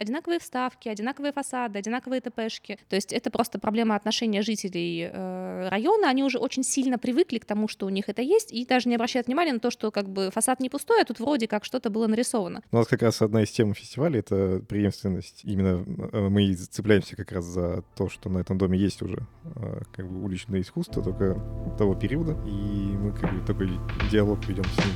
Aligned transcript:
одинаковые 0.00 0.40
вставки, 0.40 0.88
одинаковые 0.88 1.32
фасады, 1.32 1.78
одинаковые 1.78 2.20
ТПшки. 2.20 2.78
То 2.88 2.96
есть 2.96 3.12
это 3.12 3.30
просто 3.30 3.58
проблема 3.58 3.94
отношения 3.94 4.42
жителей 4.42 5.10
э, 5.12 5.68
района. 5.68 6.08
Они 6.08 6.24
уже 6.24 6.38
очень 6.38 6.64
сильно 6.64 6.98
привыкли 6.98 7.38
к 7.38 7.44
тому, 7.44 7.68
что 7.68 7.86
у 7.86 7.90
них 7.90 8.08
это 8.08 8.22
есть, 8.22 8.50
и 8.52 8.64
даже 8.64 8.88
не 8.88 8.94
обращают 8.94 9.26
внимания 9.26 9.52
на 9.52 9.60
то, 9.60 9.70
что 9.70 9.90
как 9.90 10.08
бы 10.08 10.30
фасад 10.32 10.60
не 10.60 10.70
пустой, 10.70 11.02
а 11.02 11.04
тут 11.04 11.20
вроде 11.20 11.46
как 11.46 11.64
что-то 11.64 11.90
было 11.90 12.06
нарисовано. 12.06 12.62
У 12.72 12.76
нас 12.76 12.86
как 12.86 13.02
раз 13.02 13.20
одна 13.20 13.42
из 13.42 13.50
тем 13.50 13.74
фестиваля— 13.74 14.18
это 14.20 14.62
преемственность. 14.66 15.42
Именно 15.44 15.84
э, 16.12 16.28
мы 16.28 16.54
цепляемся 16.54 17.14
как 17.16 17.32
раз 17.32 17.44
за 17.44 17.84
то, 17.94 18.08
что 18.08 18.30
на 18.30 18.38
этом 18.38 18.56
доме 18.56 18.78
есть 18.78 19.02
уже 19.02 19.26
э, 19.44 19.82
как 19.92 20.10
бы 20.10 20.24
уличное 20.24 20.62
искусство, 20.62 21.02
только 21.02 21.38
того 21.76 21.94
периода, 21.94 22.32
и 22.46 22.96
мы 22.96 23.12
как 23.12 23.34
бы 23.34 23.46
такой 23.46 23.68
диалог 24.10 24.42
ведем 24.48 24.64
с 24.64 24.76
ним. 24.78 24.94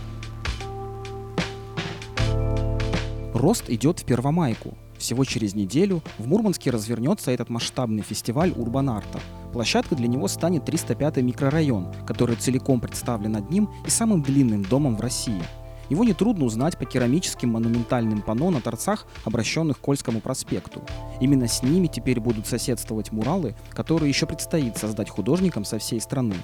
Рост 3.35 3.69
идет 3.69 3.99
в 3.99 4.05
Первомайку. 4.07 4.79
Всего 4.99 5.25
через 5.25 5.55
неделю 5.55 6.03
в 6.19 6.27
Мурманске 6.27 6.71
развернется 6.71 7.31
этот 7.31 7.51
масштабный 7.51 8.03
фестиваль 8.03 8.53
Урбанарта. 8.57 9.21
Площадкой 9.53 9.97
для 9.97 10.09
него 10.09 10.29
станет 10.29 10.65
305 10.65 11.19
микрорайон, 11.19 11.93
который 12.07 12.37
целиком 12.37 12.81
представлен 12.81 13.37
одним 13.37 13.69
и 13.87 13.91
самым 13.91 14.23
длинным 14.23 14.63
домом 14.63 14.97
в 14.97 15.01
России. 15.01 15.43
Его 15.91 16.05
нетрудно 16.05 16.47
узнать 16.47 16.79
по 16.79 16.87
керамическим 16.87 17.51
монументальным 17.51 18.23
панно 18.23 18.51
на 18.51 18.61
торцах, 18.61 19.07
обращенных 19.25 19.79
к 19.79 19.81
Кольскому 19.81 20.21
проспекту. 20.21 20.83
Именно 21.21 21.47
с 21.47 21.63
ними 21.63 21.89
теперь 21.89 22.21
будут 22.21 22.47
соседствовать 22.47 23.13
муралы, 23.13 23.55
которые 23.71 24.09
еще 24.09 24.27
предстоит 24.27 24.79
создать 24.79 25.11
художникам 25.11 25.65
со 25.65 25.79
всей 25.79 26.01
страны. 26.01 26.37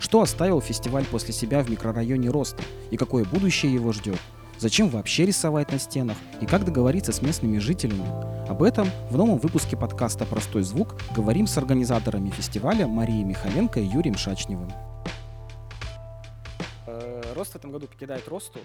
Что 0.00 0.20
оставил 0.20 0.60
фестиваль 0.60 1.04
после 1.04 1.32
себя 1.32 1.62
в 1.62 1.70
микрорайоне 1.70 2.28
Роста 2.28 2.62
и 2.90 2.96
какое 2.96 3.24
будущее 3.24 3.72
его 3.72 3.92
ждет? 3.92 4.18
Зачем 4.58 4.88
вообще 4.88 5.24
рисовать 5.26 5.70
на 5.70 5.78
стенах? 5.78 6.16
И 6.40 6.46
как 6.46 6.64
договориться 6.64 7.12
с 7.12 7.22
местными 7.22 7.58
жителями? 7.58 8.04
Об 8.48 8.62
этом 8.62 8.88
в 9.10 9.16
новом 9.16 9.38
выпуске 9.38 9.76
подкаста 9.76 10.24
«Простой 10.26 10.62
звук» 10.62 10.96
говорим 11.14 11.46
с 11.46 11.56
организаторами 11.58 12.30
фестиваля 12.30 12.86
Марией 12.88 13.22
Михаленко 13.22 13.78
и 13.78 13.84
Юрием 13.84 14.16
Шачневым. 14.16 14.70
Э, 16.86 17.22
Рост 17.36 17.52
в 17.52 17.56
этом 17.56 17.70
году 17.70 17.86
покидает 17.86 18.26
Росту 18.26 18.58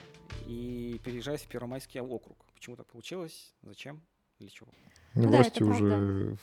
и 0.47 0.99
переезжает 1.03 1.41
в 1.41 1.47
Первомайский 1.47 1.99
округ. 2.01 2.37
Почему 2.55 2.75
так 2.75 2.87
получилось? 2.87 3.53
Зачем? 3.61 4.01
Для 4.39 4.49
чего? 4.49 4.69
Ну, 5.13 5.27
в 5.27 5.31
Да, 5.31 5.37
росте 5.39 5.51
это 5.57 5.65
уже 5.65 5.87
правда. 5.89 6.37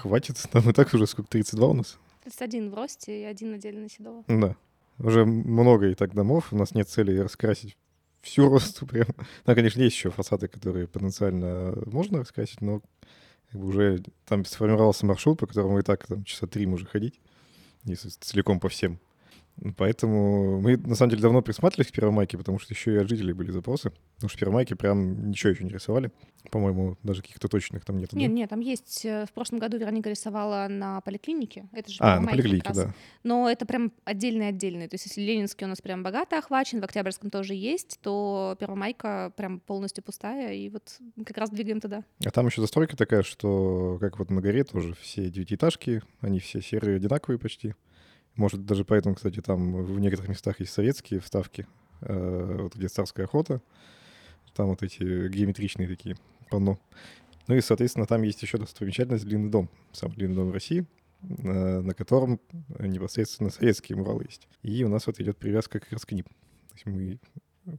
хватит. 0.00 0.36
Там 0.52 0.70
и 0.70 0.72
так 0.72 0.94
уже 0.94 1.06
сколько, 1.08 1.28
32 1.30 1.66
у 1.66 1.74
нас? 1.74 1.98
31 2.22 2.70
в 2.70 2.74
росте 2.74 3.22
и 3.22 3.24
один 3.24 3.52
отдельно 3.54 3.88
Седова. 3.88 4.22
Да. 4.28 4.54
Уже 4.98 5.24
много 5.24 5.88
и 5.88 5.94
так 5.94 6.14
домов. 6.14 6.52
У 6.52 6.56
нас 6.56 6.72
нет 6.74 6.88
цели 6.88 7.18
раскрасить 7.18 7.76
всю 8.22 8.48
росту 8.48 8.86
прям. 8.86 9.08
Ну, 9.46 9.54
конечно, 9.54 9.80
есть 9.80 9.96
еще 9.96 10.10
фасады, 10.10 10.48
которые 10.48 10.86
потенциально 10.86 11.74
можно 11.86 12.20
раскрасить, 12.20 12.60
но 12.60 12.80
как 13.50 13.60
бы 13.60 13.66
уже 13.66 14.02
там 14.24 14.44
сформировался 14.44 15.04
маршрут, 15.04 15.38
по 15.38 15.46
которому 15.46 15.78
и 15.78 15.82
так 15.82 16.06
там 16.06 16.24
часа 16.24 16.46
три 16.46 16.66
можно 16.66 16.88
ходить, 16.88 17.20
если 17.84 18.08
целиком 18.08 18.60
по 18.60 18.68
всем. 18.68 18.98
Поэтому 19.76 20.60
мы, 20.60 20.76
на 20.76 20.94
самом 20.94 21.10
деле, 21.10 21.22
давно 21.22 21.42
присматривались 21.42 21.90
к 21.90 21.94
Первомайке, 21.94 22.36
потому 22.38 22.58
что 22.58 22.72
еще 22.74 22.94
и 22.94 22.96
от 22.96 23.08
жителей 23.08 23.32
были 23.32 23.50
запросы. 23.50 23.92
Потому 24.16 24.28
что 24.28 24.36
в 24.36 24.40
Первомайке 24.40 24.74
прям 24.76 25.30
ничего 25.30 25.50
еще 25.50 25.64
не 25.64 25.70
рисовали. 25.70 26.10
По-моему, 26.50 26.96
даже 27.02 27.22
каких-то 27.22 27.48
точных 27.48 27.84
там 27.84 27.98
нет. 27.98 28.12
Нет, 28.12 28.30
нет, 28.32 28.50
там 28.50 28.60
есть. 28.60 29.04
э, 29.04 29.24
В 29.26 29.32
прошлом 29.32 29.58
году 29.60 29.78
Вероника 29.78 30.10
рисовала 30.10 30.66
на 30.68 31.00
поликлинике. 31.02 31.68
Это 31.72 31.90
же 31.90 31.98
А, 32.00 32.18
на 32.20 32.28
поликлинике, 32.28 32.72
да. 32.74 32.94
Но 33.22 33.48
это 33.48 33.64
прям 33.64 33.92
отдельный-отдельный. 34.04 34.88
То 34.88 34.94
есть 34.94 35.06
если 35.06 35.20
Ленинский 35.20 35.64
у 35.64 35.68
нас 35.68 35.80
прям 35.80 36.02
богато 36.02 36.38
охвачен, 36.38 36.80
в 36.80 36.84
Октябрьском 36.84 37.30
тоже 37.30 37.54
есть, 37.54 37.98
то 38.02 38.56
Первомайка 38.58 39.32
прям 39.36 39.60
полностью 39.60 40.02
пустая, 40.02 40.54
и 40.54 40.68
вот 40.70 40.98
как 41.24 41.38
раз 41.38 41.50
двигаем 41.50 41.80
туда. 41.80 42.04
А 42.24 42.30
там 42.30 42.46
еще 42.46 42.60
застройка 42.60 42.96
такая, 42.96 43.22
что 43.22 43.98
как 44.00 44.18
вот 44.18 44.30
на 44.30 44.40
горе 44.40 44.64
тоже 44.64 44.94
все 45.00 45.30
девятиэтажки, 45.30 46.02
они 46.20 46.40
все 46.40 46.60
серые, 46.60 46.96
одинаковые 46.96 47.38
почти. 47.38 47.74
Может, 48.36 48.64
даже 48.64 48.84
поэтому, 48.84 49.14
кстати, 49.14 49.40
там 49.40 49.84
в 49.84 50.00
некоторых 50.00 50.30
местах 50.30 50.60
есть 50.60 50.72
советские 50.72 51.20
вставки, 51.20 51.66
э, 52.00 52.58
вот 52.62 52.74
где 52.74 52.88
царская 52.88 53.26
охота, 53.26 53.60
там 54.54 54.68
вот 54.68 54.82
эти 54.82 55.28
геометричные 55.28 55.88
такие 55.88 56.16
панно. 56.50 56.78
Ну 57.48 57.56
и, 57.56 57.60
соответственно, 57.60 58.06
там 58.06 58.22
есть 58.22 58.42
еще 58.42 58.58
достопримечательность 58.58 59.24
длинный 59.24 59.50
дом, 59.50 59.68
самый 59.92 60.14
длинный 60.14 60.36
дом 60.36 60.50
в 60.50 60.52
России, 60.52 60.86
э, 61.22 61.80
на 61.80 61.94
котором 61.94 62.40
непосредственно 62.78 63.50
советские 63.50 63.98
муралы 63.98 64.24
есть. 64.24 64.48
И 64.62 64.84
у 64.84 64.88
нас 64.88 65.06
вот 65.06 65.20
идет 65.20 65.36
привязка 65.36 65.80
как 65.80 65.92
раз 65.92 66.06
к 66.06 66.12
ним. 66.12 66.24
То 66.24 66.74
есть 66.74 66.86
мы 66.86 67.20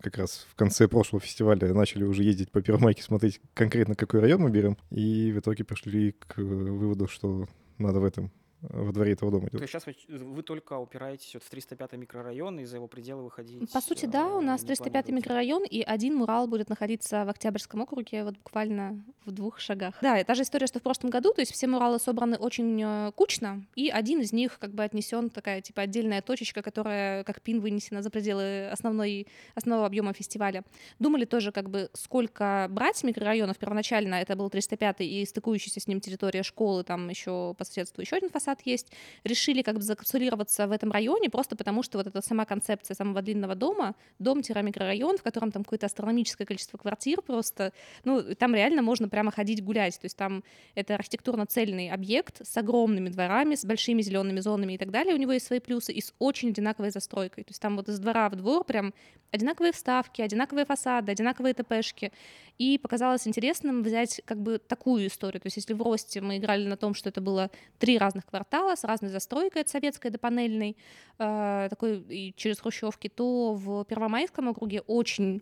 как 0.02 0.18
раз 0.18 0.46
в 0.50 0.56
конце 0.56 0.88
прошлого 0.88 1.22
фестиваля 1.22 1.74
начали 1.74 2.04
уже 2.04 2.24
ездить 2.24 2.52
по 2.52 2.62
Первомайке, 2.62 3.04
смотреть 3.04 3.42
конкретно, 3.54 3.96
какой 3.96 4.22
район 4.22 4.42
мы 4.42 4.50
берем, 4.50 4.78
и 4.92 5.32
в 5.32 5.40
итоге 5.40 5.64
пришли 5.64 6.14
к 6.14 6.38
выводу, 6.38 7.08
что 7.08 7.48
надо 7.78 8.00
в 8.00 8.06
этом, 8.06 8.32
во 8.70 8.92
дворе 8.92 9.14
этого 9.14 9.32
дома 9.32 9.46
То 9.46 9.52
делать. 9.58 9.74
есть 9.74 9.86
сейчас 9.86 9.96
вы, 10.10 10.26
вы 10.26 10.44
только 10.44 10.78
упираетесь 10.78 11.34
вот 11.34 11.44
в 11.44 11.50
305 11.50 11.94
микрорайон, 11.94 12.60
и 12.60 12.66
за 12.66 12.78
его 12.78 12.88
пределы 12.88 13.24
выходить... 13.24 13.72
По 13.72 13.82
сути, 13.82 14.06
да, 14.06 14.28
у 14.28 14.42
э, 14.42 14.46
нас 14.46 14.62
не 14.62 14.68
305 14.68 14.92
планируете? 14.92 15.14
микрорайон, 15.14 15.64
и 15.66 15.82
один 15.82 16.16
мурал 16.16 16.48
будет 16.48 16.70
находиться 16.70 17.26
в 17.26 17.30
Октябрьском 17.30 17.82
округе, 17.82 18.24
вот 18.24 18.36
буквально 18.36 19.04
в 19.26 19.32
двух 19.32 19.60
шагах. 19.60 19.96
Да, 20.02 20.20
и 20.20 20.24
та 20.24 20.36
же 20.36 20.44
история, 20.44 20.68
что 20.68 20.80
в 20.80 20.82
прошлом 20.84 21.10
году, 21.10 21.34
то 21.34 21.42
есть 21.42 21.52
все 21.54 21.68
муралы 21.68 22.00
собраны 22.00 22.38
очень 22.38 22.82
э, 22.82 23.12
кучно, 23.16 23.66
и 23.76 23.90
один 23.90 24.22
из 24.22 24.32
них 24.32 24.60
как 24.60 24.72
бы 24.72 24.84
отнесен 24.84 25.30
такая 25.30 25.62
типа 25.62 25.82
отдельная 25.82 26.22
точечка, 26.22 26.62
которая 26.62 27.24
как 27.24 27.42
пин 27.42 27.60
вынесена 27.60 28.02
за 28.02 28.10
пределы 28.10 28.70
основной, 28.70 29.28
основного 29.56 29.86
объема 29.86 30.14
фестиваля. 30.14 30.64
Думали 31.00 31.26
тоже 31.26 31.52
как 31.52 31.70
бы 31.70 31.90
сколько 31.94 32.68
брать 32.70 33.04
микрорайонов. 33.04 33.58
Первоначально 33.58 34.16
это 34.16 34.36
был 34.36 34.50
305 34.50 35.02
и 35.02 35.26
стыкующийся 35.26 35.80
с 35.80 35.88
ним 35.88 36.00
территория 36.00 36.44
школы, 36.44 36.84
там 36.84 37.10
еще 37.10 37.56
по 37.58 37.66
соседству 37.66 38.02
еще 38.02 38.16
один 38.16 38.30
фасад 38.30 38.53
есть. 38.62 38.92
Решили 39.24 39.62
как 39.62 39.76
бы 39.76 39.82
закапсулироваться 39.82 40.68
в 40.68 40.72
этом 40.72 40.92
районе 40.92 41.30
просто 41.30 41.56
потому, 41.56 41.84
что 41.84 41.98
вот 41.98 42.08
эта 42.08 42.22
сама 42.22 42.46
концепция 42.46 42.96
самого 42.96 43.22
длинного 43.22 43.56
дома, 43.56 43.96
дом-микрорайон, 44.20 45.18
в 45.18 45.24
котором 45.24 45.52
там 45.52 45.64
какое-то 45.64 45.86
астрономическое 45.88 46.46
количество 46.46 46.78
квартир 46.78 47.22
просто, 47.22 47.74
ну, 48.04 48.22
там 48.36 48.56
реально 48.56 48.82
можно 48.82 49.10
прямо 49.10 49.32
ходить 49.32 49.64
гулять, 49.64 50.00
то 50.00 50.06
есть 50.06 50.18
там 50.18 50.44
это 50.76 50.96
архитектурно-цельный 50.96 51.90
объект 51.90 52.46
с 52.48 52.58
огромными 52.58 53.10
дворами, 53.10 53.56
с 53.56 53.66
большими 53.66 54.02
зелеными 54.02 54.40
зонами 54.40 54.74
и 54.74 54.78
так 54.78 54.92
далее, 54.92 55.16
у 55.16 55.18
него 55.18 55.32
есть 55.32 55.48
свои 55.48 55.60
плюсы, 55.60 55.92
и 55.94 56.02
с 56.02 56.14
очень 56.20 56.50
одинаковой 56.50 56.92
застройкой, 56.92 57.44
то 57.44 57.52
есть 57.52 57.62
там 57.62 57.76
вот 57.78 57.90
из 57.90 58.00
двора 58.00 58.30
в 58.30 58.36
двор 58.36 58.64
прям 58.64 58.94
одинаковые 59.32 59.74
вставки, 59.74 60.22
одинаковые 60.22 60.66
фасады, 60.66 61.12
одинаковые 61.12 61.54
ТПшки, 61.54 62.12
и 62.60 62.78
показалось 62.78 63.28
интересным 63.28 63.82
взять 63.82 64.22
как 64.26 64.40
бы 64.40 64.60
такую 64.60 65.08
историю, 65.08 65.42
то 65.42 65.48
есть 65.48 65.58
если 65.58 65.74
в 65.74 65.82
Росте 65.82 66.22
мы 66.22 66.38
играли 66.38 66.68
на 66.68 66.78
том, 66.78 66.94
что 66.94 67.10
это 67.10 67.22
было 67.22 67.50
три 67.80 67.98
разных 67.98 68.26
квартала 68.26 68.43
с 68.52 68.84
разной 68.84 69.10
застройкой 69.10 69.62
от 69.62 69.70
советской 69.70 70.12
до 70.12 70.18
панельной, 70.18 70.78
э, 71.20 71.68
такой 71.70 72.00
и 72.10 72.34
через 72.36 72.60
хрущевки, 72.60 73.10
то 73.10 73.54
в 73.54 73.86
Первомайском 73.86 74.48
округе 74.48 74.82
очень 74.82 75.42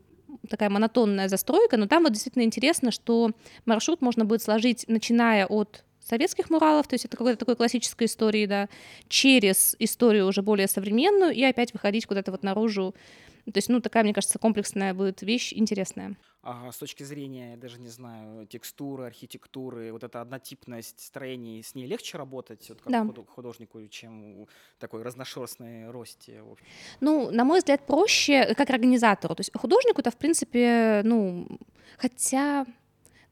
такая 0.49 0.69
монотонная 0.69 1.27
застройка, 1.27 1.77
но 1.77 1.87
там 1.87 2.03
вот 2.03 2.13
действительно 2.13 2.43
интересно, 2.43 2.91
что 2.91 3.31
маршрут 3.65 4.01
можно 4.01 4.25
будет 4.25 4.41
сложить, 4.41 4.85
начиная 4.87 5.45
от 5.45 5.83
советских 5.99 6.49
муралов, 6.49 6.87
то 6.87 6.95
есть 6.95 7.05
это 7.05 7.17
какой-то 7.17 7.37
такой 7.37 7.55
классической 7.55 8.05
истории, 8.05 8.45
да, 8.45 8.69
через 9.07 9.75
историю 9.79 10.27
уже 10.27 10.41
более 10.41 10.67
современную 10.67 11.31
и 11.33 11.43
опять 11.43 11.73
выходить 11.73 12.05
куда-то 12.05 12.31
вот 12.31 12.43
наружу. 12.43 12.95
То 13.45 13.57
есть, 13.57 13.69
ну, 13.69 13.81
такая, 13.81 14.03
мне 14.03 14.13
кажется, 14.13 14.39
комплексная 14.39 14.93
будет 14.93 15.21
вещь 15.21 15.53
интересная. 15.53 16.15
С 16.43 16.77
точки 16.77 17.03
зрения, 17.03 17.51
я 17.51 17.57
даже 17.57 17.79
не 17.79 17.89
знаю, 17.89 18.47
текстуры, 18.47 19.05
архитектуры, 19.05 19.91
вот 19.91 20.03
эта 20.03 20.21
однотипность 20.21 20.99
строений, 20.99 21.61
с 21.61 21.75
ней 21.75 21.85
легче 21.85 22.17
работать 22.17 22.67
вот 22.69 22.81
как 22.81 22.91
Да. 22.91 23.03
худо- 23.05 23.25
художнику, 23.27 23.79
чем 23.89 24.47
такой 24.79 25.03
разношерстной 25.03 25.91
росте? 25.91 26.43
Ну, 26.99 27.29
на 27.29 27.43
мой 27.43 27.59
взгляд, 27.59 27.85
проще 27.85 28.55
как 28.55 28.71
организатору. 28.71 29.35
То 29.35 29.41
есть 29.41 29.51
художнику-то, 29.55 30.09
в 30.09 30.17
принципе, 30.17 31.01
ну, 31.03 31.47
хотя, 31.97 32.65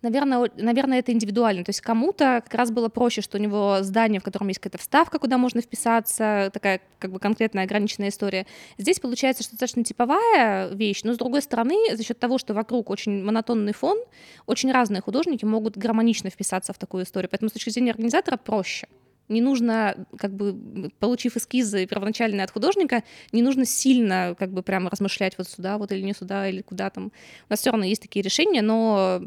наверное, 0.02 0.50
наверное, 0.56 1.00
это 1.00 1.12
индивидуально. 1.12 1.64
То 1.64 1.70
есть 1.70 1.82
кому-то 1.82 2.42
как 2.44 2.54
раз 2.54 2.72
было 2.72 2.90
проще, 2.90 3.22
что 3.22 3.38
у 3.38 3.42
него 3.42 3.78
здание, 3.82 4.20
в 4.20 4.24
котором 4.24 4.48
есть 4.48 4.60
какая-то 4.60 4.78
вставка, 4.78 5.20
куда 5.20 5.38
можно 5.38 5.62
вписаться, 5.62 6.50
такая 6.54 6.82
как 7.00 7.12
бы 7.12 7.20
конкретная 7.20 7.64
ограниченная 7.64 8.10
история. 8.10 8.46
Здесь 8.78 9.00
получается, 9.00 9.44
что 9.44 9.52
достаточно 9.54 9.84
типовая 9.84 10.70
вещь, 10.70 11.02
но 11.04 11.14
с 11.14 11.18
другой 11.18 11.42
стороны, 11.42 11.96
за 11.96 12.04
счет 12.04 12.20
того, 12.20 12.38
что 12.38 12.54
вокруг 12.54 12.90
очень 12.90 13.24
монотонный 13.24 13.74
фон, 13.74 13.98
очень 14.46 14.72
разные 14.72 15.02
художники 15.02 15.46
могут 15.46 15.78
гармонично 15.78 16.30
вписаться 16.30 16.74
в 16.74 16.78
такую 16.78 17.04
историю. 17.04 17.30
Поэтому 17.30 17.50
с 17.50 17.54
точки 17.54 17.70
зрения 17.70 17.92
организатора 17.92 18.38
проще. 18.38 18.88
Не 19.28 19.42
нужно, 19.42 20.08
как 20.18 20.34
бы, 20.34 20.90
получив 20.98 21.38
эскизы 21.38 21.86
первоначальные 21.86 22.44
от 22.44 22.50
художника, 22.50 23.04
не 23.32 23.44
нужно 23.44 23.64
сильно, 23.64 24.36
как 24.38 24.52
бы, 24.52 24.64
прямо 24.64 24.90
размышлять 24.90 25.38
вот 25.38 25.48
сюда, 25.48 25.78
вот 25.78 25.92
или 25.92 26.02
не 26.02 26.14
сюда, 26.14 26.50
или 26.50 26.64
куда 26.64 26.90
там. 26.90 27.06
У 27.06 27.52
нас 27.52 27.60
все 27.60 27.70
равно 27.70 27.86
есть 27.86 28.02
такие 28.02 28.24
решения, 28.24 28.64
но 28.64 29.22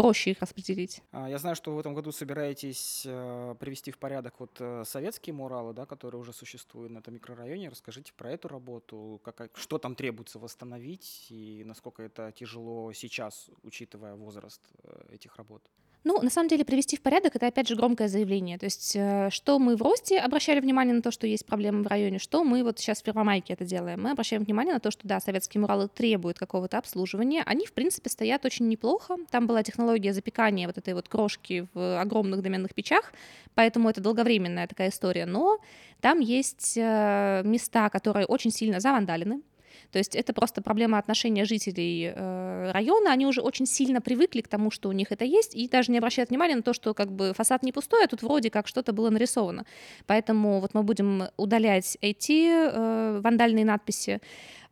проще 0.00 0.30
их 0.30 0.40
распределить. 0.40 1.02
А, 1.12 1.28
Я 1.28 1.38
знаю, 1.38 1.56
что 1.56 1.74
в 1.74 1.78
этом 1.78 1.94
году 1.94 2.12
собираетесь 2.12 3.02
э, 3.04 3.54
привести 3.60 3.90
в 3.90 3.98
порядок 3.98 4.40
вот 4.40 4.56
э, 4.60 4.84
советские 4.86 5.34
муралы, 5.34 5.74
да, 5.74 5.84
которые 5.86 6.20
уже 6.20 6.32
существуют 6.32 6.92
на 6.92 6.98
этом 6.98 7.14
микрорайоне. 7.14 7.68
Расскажите 7.68 8.12
про 8.16 8.30
эту 8.30 8.48
работу, 8.48 9.20
как, 9.22 9.50
что 9.54 9.78
там 9.78 9.94
требуется 9.94 10.38
восстановить 10.38 11.26
и 11.30 11.62
насколько 11.64 12.02
это 12.02 12.32
тяжело 12.32 12.92
сейчас, 12.92 13.50
учитывая 13.62 14.14
возраст 14.14 14.62
э, 14.84 15.14
этих 15.14 15.36
работ. 15.36 15.62
Ну, 16.02 16.22
на 16.22 16.30
самом 16.30 16.48
деле, 16.48 16.64
привести 16.64 16.96
в 16.96 17.02
порядок 17.02 17.36
это 17.36 17.46
опять 17.46 17.68
же 17.68 17.76
громкое 17.76 18.08
заявление. 18.08 18.56
То 18.56 18.64
есть, 18.64 18.96
э, 18.96 19.28
что 19.30 19.58
мы 19.58 19.76
в 19.76 19.82
росте 19.82 20.18
обращали 20.18 20.60
внимание 20.60 20.94
на 20.94 21.02
то, 21.02 21.10
что 21.10 21.26
есть 21.26 21.44
проблемы 21.44 21.82
в 21.82 21.86
районе, 21.86 22.18
что 22.18 22.42
мы 22.42 22.64
вот 22.64 22.78
сейчас 22.78 23.00
в 23.00 23.04
Первомайке 23.04 23.52
это 23.52 23.66
делаем. 23.66 24.02
Мы 24.02 24.12
обращаем 24.12 24.44
внимание 24.44 24.72
на 24.72 24.80
то, 24.80 24.90
что 24.90 25.06
да, 25.06 25.20
советские 25.20 25.60
муралы 25.60 25.88
требуют 25.88 26.38
какого-то 26.38 26.78
обслуживания. 26.78 27.42
Они, 27.44 27.66
в 27.66 27.72
принципе, 27.74 28.08
стоят 28.08 28.46
очень 28.46 28.68
неплохо. 28.68 29.16
Там 29.30 29.46
была 29.46 29.62
технология 29.62 30.14
запекания 30.14 30.66
вот 30.66 30.78
этой 30.78 30.94
вот 30.94 31.06
крошки 31.08 31.68
в 31.74 32.00
огромных 32.00 32.40
доменных 32.40 32.74
печах, 32.74 33.12
поэтому 33.54 33.90
это 33.90 34.00
долговременная 34.00 34.66
такая 34.66 34.88
история. 34.88 35.26
Но 35.26 35.58
там 36.00 36.20
есть 36.20 36.78
э, 36.78 37.42
места, 37.44 37.90
которые 37.90 38.24
очень 38.24 38.50
сильно 38.50 38.80
завандалены, 38.80 39.42
то 39.92 39.98
есть 39.98 40.14
это 40.14 40.32
просто 40.32 40.62
проблема 40.62 40.98
отношения 40.98 41.44
жителей 41.44 42.12
э, 42.14 42.70
района. 42.72 43.12
Они 43.12 43.26
уже 43.26 43.40
очень 43.40 43.66
сильно 43.66 44.00
привыкли 44.00 44.40
к 44.40 44.48
тому, 44.48 44.70
что 44.70 44.88
у 44.88 44.92
них 44.92 45.12
это 45.12 45.24
есть, 45.24 45.54
и 45.54 45.68
даже 45.68 45.90
не 45.92 45.98
обращают 45.98 46.30
внимания 46.30 46.56
на 46.56 46.62
то, 46.62 46.72
что 46.72 46.94
как 46.94 47.10
бы 47.10 47.32
фасад 47.34 47.62
не 47.62 47.72
пустой, 47.72 48.04
а 48.04 48.08
тут 48.08 48.22
вроде 48.22 48.50
как 48.50 48.68
что-то 48.68 48.92
было 48.92 49.10
нарисовано. 49.10 49.64
Поэтому 50.06 50.60
вот 50.60 50.74
мы 50.74 50.82
будем 50.82 51.24
удалять 51.36 51.98
эти 52.00 52.48
э, 52.48 53.20
вандальные 53.20 53.64
надписи. 53.64 54.20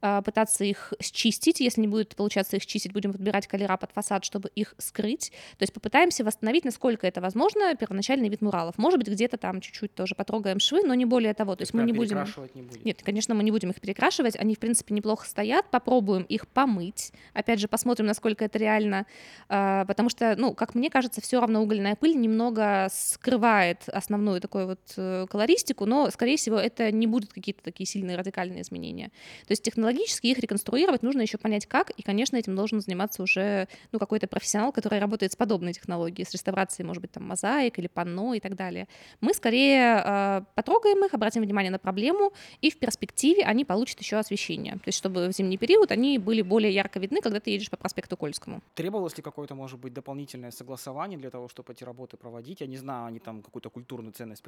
А, 0.01 0.23
пытаться 0.23 0.65
их 0.65 0.93
счистить. 1.01 1.59
Если 1.61 1.81
не 1.81 1.89
будет 1.89 2.15
получаться 2.15 2.57
их 2.57 2.67
чистить, 2.67 2.93
будем 2.93 3.13
подбирать 3.13 3.49
колера 3.49 3.77
под 3.77 3.91
фасад, 3.91 4.25
чтобы 4.25 4.49
их 4.55 4.75
скрыть. 4.79 5.33
То 5.59 5.65
есть 5.65 5.73
попытаемся 5.73 6.25
восстановить, 6.25 6.65
насколько 6.65 7.07
это 7.07 7.21
возможно, 7.21 7.75
первоначальный 7.75 8.29
вид 8.29 8.41
муралов. 8.41 8.79
Может 8.79 9.01
быть, 9.01 9.09
где-то 9.09 9.39
там 9.39 9.61
чуть-чуть 9.61 9.95
тоже 9.95 10.15
потрогаем 10.15 10.61
швы, 10.61 10.83
но 10.85 10.95
не 10.95 11.05
более 11.05 11.35
того. 11.35 11.57
То 11.57 11.63
есть 11.63 11.75
мы 11.75 11.83
не 11.83 11.93
будем... 11.93 12.25
Не 12.55 12.63
будем. 12.63 12.83
Нет, 12.85 13.03
конечно, 13.03 13.35
мы 13.35 13.43
не 13.43 13.51
будем 13.51 13.71
их 13.71 13.81
перекрашивать. 13.81 14.37
Они, 14.37 14.55
в 14.55 14.61
принципе, 14.61 14.95
неплохо 14.95 15.27
стоят. 15.27 15.69
Попробуем 15.71 16.23
их 16.23 16.47
помыть. 16.47 17.13
Опять 17.33 17.59
же, 17.59 17.67
посмотрим, 17.67 18.07
насколько 18.07 18.45
это 18.45 18.57
реально. 18.59 19.05
А, 19.49 19.85
потому 19.85 20.11
что, 20.11 20.37
ну, 20.37 20.55
как 20.55 20.77
мне 20.77 20.91
кажется, 20.91 21.21
все 21.21 21.41
равно 21.41 21.63
угольная 21.63 21.97
пыль 21.97 22.15
немного 22.15 22.89
скрывает 22.93 23.89
основную 23.89 24.41
такую 24.41 24.67
вот 24.69 24.81
э, 24.97 25.27
колористику, 25.29 25.87
но, 25.87 26.09
скорее 26.11 26.37
всего, 26.37 26.57
это 26.57 26.93
не 26.93 27.09
будут 27.09 27.33
какие-то 27.33 27.63
такие 27.63 27.87
сильные 27.87 28.17
радикальные 28.17 28.63
изменения. 28.63 29.09
То 29.47 29.53
есть 29.53 29.63
технология 29.63 29.88
технологически 29.89 30.27
их 30.29 30.39
реконструировать, 30.39 31.03
нужно 31.03 31.23
еще 31.23 31.39
понять, 31.39 31.67
как, 31.67 31.91
и, 31.91 32.03
конечно, 32.03 32.37
этим 32.37 32.55
должен 32.55 32.81
заниматься 32.81 33.23
уже 33.23 33.69
ну, 33.93 33.99
какой-то 33.99 34.27
профессионал, 34.27 34.73
который 34.73 34.99
работает 34.99 35.33
с 35.33 35.37
подобной 35.37 35.73
технологией, 35.73 36.27
с 36.27 36.33
реставрацией, 36.33 36.87
может 36.87 37.01
быть, 37.01 37.11
там, 37.11 37.25
мозаик 37.25 37.79
или 37.79 37.87
панно 37.87 38.35
и 38.35 38.41
так 38.41 38.55
далее. 38.55 38.87
Мы 39.21 39.35
скорее 39.35 40.03
э, 40.05 40.43
потрогаем 40.55 41.05
их, 41.05 41.15
обратим 41.15 41.43
внимание 41.43 41.71
на 41.71 41.79
проблему, 41.79 42.33
и 42.61 42.71
в 42.71 42.79
перспективе 42.79 43.45
они 43.45 43.65
получат 43.65 44.01
еще 44.01 44.17
освещение. 44.17 44.75
То 44.75 44.87
есть, 44.87 44.99
чтобы 44.99 45.29
в 45.29 45.33
зимний 45.33 45.59
период 45.59 45.91
они 45.91 46.19
были 46.19 46.43
более 46.43 46.73
ярко 46.73 47.01
видны, 47.01 47.21
когда 47.21 47.41
ты 47.41 47.51
едешь 47.51 47.71
по 47.71 47.77
проспекту 47.77 48.17
Кольскому. 48.17 48.61
Требовалось 48.75 49.17
ли 49.17 49.23
какое-то, 49.23 49.55
может 49.55 49.79
быть, 49.79 49.93
дополнительное 49.93 50.51
согласование 50.51 51.19
для 51.19 51.31
того, 51.31 51.49
чтобы 51.49 51.73
эти 51.73 51.85
работы 51.85 52.17
проводить? 52.17 52.61
Я 52.61 52.67
не 52.67 52.77
знаю, 52.77 53.07
они 53.07 53.19
там 53.19 53.43
какую-то 53.43 53.71
культурную 53.71 54.13
ценность 54.13 54.43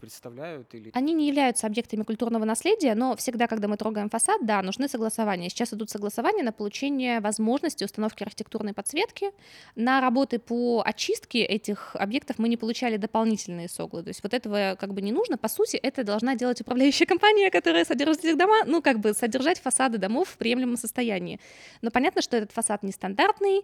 представляют 0.00 0.74
или... 0.74 0.90
Они 0.94 1.14
не 1.14 1.26
являются 1.26 1.66
объектами 1.66 2.02
культурного 2.02 2.44
наследия, 2.44 2.94
но 2.94 3.16
всегда, 3.16 3.46
когда 3.46 3.68
мы 3.68 3.76
трогаем 3.76 4.08
фасад, 4.08 4.44
да, 4.44 4.62
нужны 4.62 4.83
нужны 4.84 4.88
согласования. 4.88 5.48
Сейчас 5.48 5.72
идут 5.72 5.90
согласования 5.90 6.42
на 6.42 6.52
получение 6.52 7.20
возможности 7.20 7.84
установки 7.84 8.22
архитектурной 8.22 8.72
подсветки. 8.72 9.30
На 9.76 10.00
работы 10.00 10.38
по 10.38 10.82
очистке 10.84 11.44
этих 11.44 11.96
объектов 11.96 12.38
мы 12.38 12.48
не 12.48 12.56
получали 12.56 12.96
дополнительные 12.96 13.68
соглы. 13.68 14.02
То 14.02 14.08
есть 14.08 14.22
вот 14.22 14.34
этого 14.34 14.76
как 14.78 14.92
бы 14.92 15.02
не 15.02 15.12
нужно. 15.12 15.38
По 15.38 15.48
сути, 15.48 15.76
это 15.76 16.04
должна 16.04 16.34
делать 16.36 16.60
управляющая 16.60 17.06
компания, 17.12 17.50
которая 17.50 17.84
содержит 17.84 18.24
этих 18.24 18.36
дома, 18.36 18.64
ну 18.66 18.82
как 18.82 18.98
бы 18.98 19.14
содержать 19.14 19.60
фасады 19.60 19.98
домов 19.98 20.28
в 20.28 20.36
приемлемом 20.36 20.76
состоянии. 20.76 21.38
Но 21.82 21.90
понятно, 21.90 22.22
что 22.22 22.36
этот 22.36 22.52
фасад 22.52 22.82
нестандартный, 22.82 23.62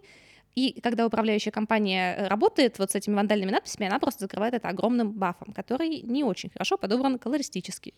и 0.55 0.79
когда 0.81 1.05
управляющая 1.05 1.51
компания 1.51 2.15
э, 2.15 2.27
работает 2.27 2.77
вот 2.79 2.91
с 2.91 2.95
этими 2.95 3.15
вандальными 3.15 3.51
надписями, 3.51 3.87
она 3.87 3.99
просто 3.99 4.25
закрывает 4.25 4.53
это 4.53 4.67
огромным 4.67 5.11
бафом, 5.11 5.53
который 5.53 6.01
не 6.01 6.23
очень 6.23 6.49
хорошо 6.49 6.77
подобран 6.77 7.17
колористически. 7.19 7.93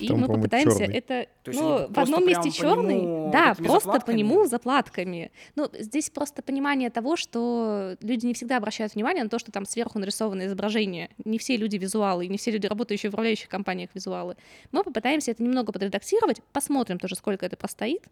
И 0.00 0.08
Там, 0.08 0.20
мы 0.20 0.26
попытаемся 0.26 0.78
черный. 0.78 0.96
это... 0.96 1.26
Ну, 1.46 1.86
в 1.88 1.98
одном 1.98 2.26
месте 2.26 2.50
черный, 2.50 3.30
да, 3.30 3.54
просто 3.54 4.00
по 4.00 4.10
нему 4.10 4.46
заплатками. 4.46 5.30
Ну, 5.54 5.68
здесь 5.78 6.10
просто 6.10 6.42
понимание 6.42 6.90
того, 6.90 7.16
что 7.16 7.96
люди 8.00 8.26
не 8.26 8.34
всегда 8.34 8.56
обращают 8.56 8.94
внимание 8.94 9.24
на 9.24 9.30
то, 9.30 9.38
что 9.38 9.52
там 9.52 9.66
сверху 9.66 9.98
нарисовано 9.98 10.46
изображение. 10.46 11.10
Не 11.24 11.38
все 11.38 11.56
люди 11.56 11.76
визуалы, 11.76 12.26
не 12.26 12.38
все 12.38 12.50
люди, 12.50 12.66
работающие 12.66 13.10
в 13.10 13.14
управляющих 13.14 13.48
компаниях, 13.48 13.90
визуалы. 13.94 14.36
Мы 14.72 14.82
попытаемся 14.82 15.30
это 15.30 15.42
немного 15.42 15.72
подредактировать, 15.72 16.42
посмотрим 16.52 16.98
тоже, 16.98 17.16
сколько 17.16 17.44
это 17.44 17.56
простоит. 17.56 18.02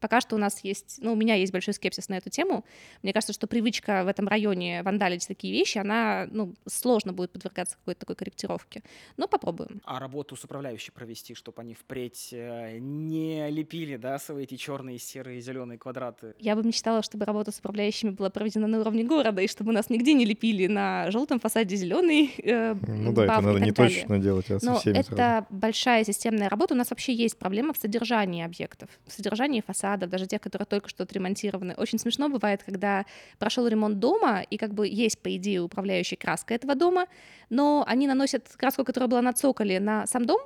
Пока 0.00 0.20
что 0.20 0.36
у 0.36 0.38
нас 0.38 0.62
есть, 0.64 0.98
ну, 1.00 1.12
у 1.12 1.16
меня 1.16 1.34
есть 1.34 1.52
большой 1.52 1.74
скепсис 1.74 2.08
на 2.08 2.14
эту 2.18 2.30
тему. 2.30 2.64
Мне 3.02 3.12
кажется, 3.12 3.32
что 3.32 3.46
привычка 3.46 4.04
в 4.04 4.08
этом 4.08 4.28
районе 4.28 4.82
вандалить 4.82 5.26
такие 5.26 5.52
вещи, 5.52 5.78
она, 5.78 6.26
ну, 6.30 6.54
сложно 6.66 7.12
будет 7.12 7.32
подвергаться 7.32 7.76
какой-то 7.76 8.00
такой 8.00 8.16
корректировке. 8.16 8.82
Но 9.16 9.28
попробуем. 9.28 9.80
А 9.84 9.98
работу 9.98 10.36
с 10.36 10.44
управляющей 10.44 10.92
провести, 10.92 11.34
чтобы 11.34 11.62
они 11.62 11.74
впредь 11.74 12.28
э, 12.32 12.78
не 12.78 13.48
лепили, 13.50 13.96
да, 13.96 14.18
свои 14.18 14.44
эти 14.44 14.56
черные, 14.56 14.98
серые, 14.98 15.40
зеленые 15.40 15.78
квадраты? 15.78 16.34
Я 16.38 16.54
бы 16.54 16.62
мечтала, 16.62 17.02
чтобы 17.02 17.24
работа 17.24 17.52
с 17.52 17.58
управляющими 17.58 18.10
была 18.10 18.30
проведена 18.30 18.66
на 18.66 18.80
уровне 18.80 19.04
города, 19.04 19.40
и 19.40 19.48
чтобы 19.48 19.70
у 19.70 19.74
нас 19.74 19.90
нигде 19.90 20.12
не 20.12 20.24
лепили 20.24 20.66
на 20.66 21.10
желтом 21.10 21.40
фасаде 21.40 21.76
зеленый. 21.76 22.34
Э, 22.42 22.74
ну 22.86 23.12
да, 23.12 23.24
это 23.24 23.40
надо 23.40 23.60
не 23.60 23.70
далее. 23.70 24.00
точно 24.00 24.18
делать, 24.18 24.50
а 24.50 24.60
со 24.60 24.66
Но 24.66 24.78
всеми 24.78 24.98
это 24.98 25.14
сразу. 25.14 25.46
большая 25.50 26.04
системная 26.04 26.48
работа. 26.48 26.74
У 26.74 26.76
нас 26.76 26.90
вообще 26.90 27.14
есть 27.14 27.38
проблема 27.38 27.72
в 27.72 27.78
содержании 27.78 28.44
объектов, 28.44 28.88
в 29.06 29.12
содержании 29.12 29.62
фасада 29.66 29.85
фасадов, 29.86 30.10
даже 30.10 30.26
тех, 30.26 30.40
которые 30.40 30.66
только 30.66 30.88
что 30.88 31.02
отремонтированы. 31.04 31.74
Очень 31.76 31.98
смешно 31.98 32.28
бывает, 32.28 32.62
когда 32.62 33.04
прошел 33.38 33.66
ремонт 33.66 33.98
дома, 33.98 34.42
и 34.42 34.56
как 34.56 34.74
бы 34.74 34.88
есть, 34.88 35.18
по 35.18 35.28
идее, 35.36 35.62
управляющая 35.62 36.18
краска 36.18 36.54
этого 36.54 36.74
дома, 36.74 37.06
но 37.50 37.84
они 37.86 38.06
наносят 38.06 38.48
краску, 38.56 38.84
которая 38.84 39.08
была 39.08 39.22
на 39.22 39.32
цоколе, 39.32 39.80
на 39.80 40.06
сам 40.06 40.24
дом, 40.24 40.40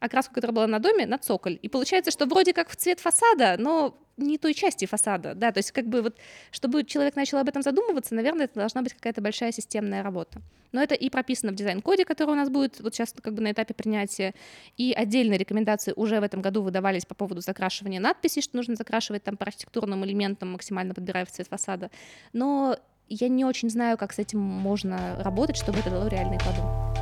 а 0.00 0.08
краску, 0.08 0.34
которая 0.34 0.54
была 0.54 0.66
на 0.66 0.78
доме, 0.78 1.06
на 1.06 1.18
цоколь. 1.18 1.58
И 1.62 1.68
получается, 1.68 2.10
что 2.10 2.26
вроде 2.26 2.52
как 2.52 2.68
в 2.68 2.76
цвет 2.76 3.00
фасада, 3.00 3.56
но 3.58 3.98
не 4.16 4.38
той 4.38 4.54
части 4.54 4.84
фасада, 4.84 5.34
да, 5.34 5.50
то 5.50 5.58
есть 5.58 5.72
как 5.72 5.86
бы 5.86 6.02
вот, 6.02 6.16
чтобы 6.50 6.84
человек 6.84 7.16
начал 7.16 7.38
об 7.38 7.48
этом 7.48 7.62
задумываться, 7.62 8.14
наверное, 8.14 8.44
это 8.44 8.60
должна 8.60 8.82
быть 8.82 8.94
какая-то 8.94 9.20
большая 9.20 9.52
системная 9.52 10.02
работа. 10.02 10.40
Но 10.72 10.82
это 10.82 10.94
и 10.94 11.08
прописано 11.08 11.52
в 11.52 11.54
дизайн-коде, 11.54 12.04
который 12.04 12.32
у 12.32 12.34
нас 12.34 12.48
будет 12.48 12.80
вот 12.80 12.94
сейчас 12.94 13.14
как 13.20 13.34
бы 13.34 13.42
на 13.42 13.52
этапе 13.52 13.74
принятия, 13.74 14.34
и 14.76 14.92
отдельные 14.92 15.38
рекомендации 15.38 15.92
уже 15.96 16.20
в 16.20 16.22
этом 16.22 16.42
году 16.42 16.62
выдавались 16.62 17.06
по 17.06 17.14
поводу 17.14 17.40
закрашивания 17.40 18.00
надписей, 18.00 18.42
что 18.42 18.56
нужно 18.56 18.74
закрашивать 18.74 19.22
там 19.22 19.36
по 19.36 19.44
архитектурным 19.44 20.04
элементам, 20.04 20.52
максимально 20.52 20.94
подбирая 20.94 21.24
в 21.24 21.30
цвет 21.30 21.48
фасада. 21.48 21.90
Но 22.32 22.76
я 23.08 23.28
не 23.28 23.44
очень 23.44 23.70
знаю, 23.70 23.96
как 23.96 24.12
с 24.12 24.18
этим 24.18 24.40
можно 24.40 25.16
работать, 25.22 25.56
чтобы 25.56 25.78
это 25.78 25.90
дало 25.90 26.08
реальные 26.08 26.40
плоды. 26.40 26.93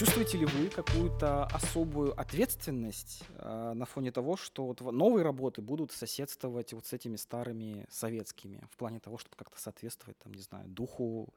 Чувствуете 0.00 0.38
ли 0.38 0.46
вы 0.46 0.70
какую-то 0.70 1.44
особую 1.44 2.18
ответственность 2.18 3.22
э, 3.36 3.72
на 3.74 3.84
фоне 3.84 4.10
того, 4.10 4.38
что 4.38 4.64
вот 4.64 4.80
новые 4.80 5.22
работы 5.22 5.60
будут 5.60 5.92
соседствовать 5.92 6.72
вот 6.72 6.86
с 6.86 6.94
этими 6.94 7.16
старыми 7.16 7.84
советскими, 7.90 8.66
в 8.72 8.78
плане 8.78 8.98
того, 8.98 9.18
чтобы 9.18 9.36
как-то 9.36 9.60
соответствовать, 9.60 10.16
там, 10.18 10.32
не 10.32 10.40
знаю, 10.40 10.66
духу 10.68 11.34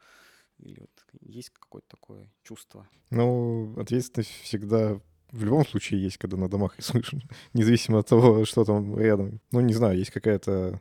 или 0.60 0.80
вот 0.80 0.92
есть 1.20 1.50
какое-то 1.50 1.90
такое 1.90 2.32
чувство? 2.42 2.88
Ну, 3.10 3.78
ответственность 3.78 4.32
всегда 4.44 4.98
в 5.34 5.44
любом 5.44 5.68
случае 5.68 6.02
есть, 6.02 6.18
когда 6.18 6.38
на 6.38 6.48
домах 6.48 6.78
рисуешь, 6.78 7.12
независимо 7.52 8.00
от 8.00 8.08
того, 8.08 8.46
что 8.46 8.64
там 8.64 8.98
рядом. 8.98 9.42
Ну, 9.52 9.60
не 9.60 9.74
знаю, 9.74 9.98
есть 9.98 10.12
какая-то 10.12 10.80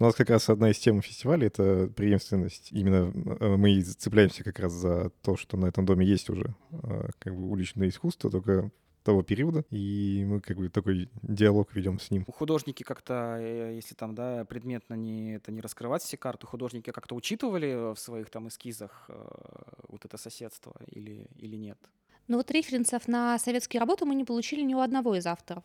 у 0.00 0.04
нас 0.04 0.14
как 0.14 0.30
раз 0.30 0.48
одна 0.48 0.70
из 0.70 0.78
тем 0.78 1.02
фестиваля— 1.02 1.46
это 1.48 1.90
преемственность. 1.94 2.72
Именно 2.72 3.12
э, 3.38 3.56
мы 3.56 3.80
цепляемся 3.82 4.42
как 4.42 4.58
раз 4.58 4.72
за 4.72 5.10
то, 5.22 5.36
что 5.36 5.58
на 5.58 5.66
этом 5.66 5.84
доме 5.84 6.06
есть 6.06 6.30
уже 6.30 6.54
э, 6.72 7.10
как 7.18 7.36
бы 7.36 7.48
уличное 7.48 7.88
искусство, 7.88 8.30
только 8.30 8.70
того 9.02 9.22
периода, 9.22 9.64
и 9.70 10.24
мы 10.26 10.40
как 10.40 10.56
бы 10.56 10.68
такой 10.68 11.08
диалог 11.22 11.74
ведем 11.74 11.98
с 11.98 12.10
ним. 12.10 12.24
Художники 12.26 12.82
как-то, 12.82 13.36
э, 13.38 13.74
если 13.76 13.94
там, 13.94 14.14
да, 14.14 14.46
предметно 14.46 14.94
не, 14.94 15.34
это 15.34 15.52
не 15.52 15.60
раскрывать 15.60 16.02
все 16.02 16.16
карты, 16.16 16.46
художники 16.46 16.90
как-то 16.90 17.14
учитывали 17.14 17.94
в 17.94 17.98
своих 17.98 18.30
там 18.30 18.48
эскизах 18.48 19.04
э, 19.08 19.14
вот 19.88 20.04
это 20.06 20.16
соседство 20.16 20.74
или, 20.86 21.28
или 21.36 21.56
нет? 21.56 21.78
Ну 22.26 22.36
вот 22.36 22.50
референсов 22.50 23.06
на 23.08 23.38
советские 23.38 23.80
работы 23.80 24.06
мы 24.06 24.14
не 24.14 24.24
получили 24.24 24.62
ни 24.62 24.74
у 24.74 24.80
одного 24.80 25.14
из 25.16 25.26
авторов. 25.26 25.64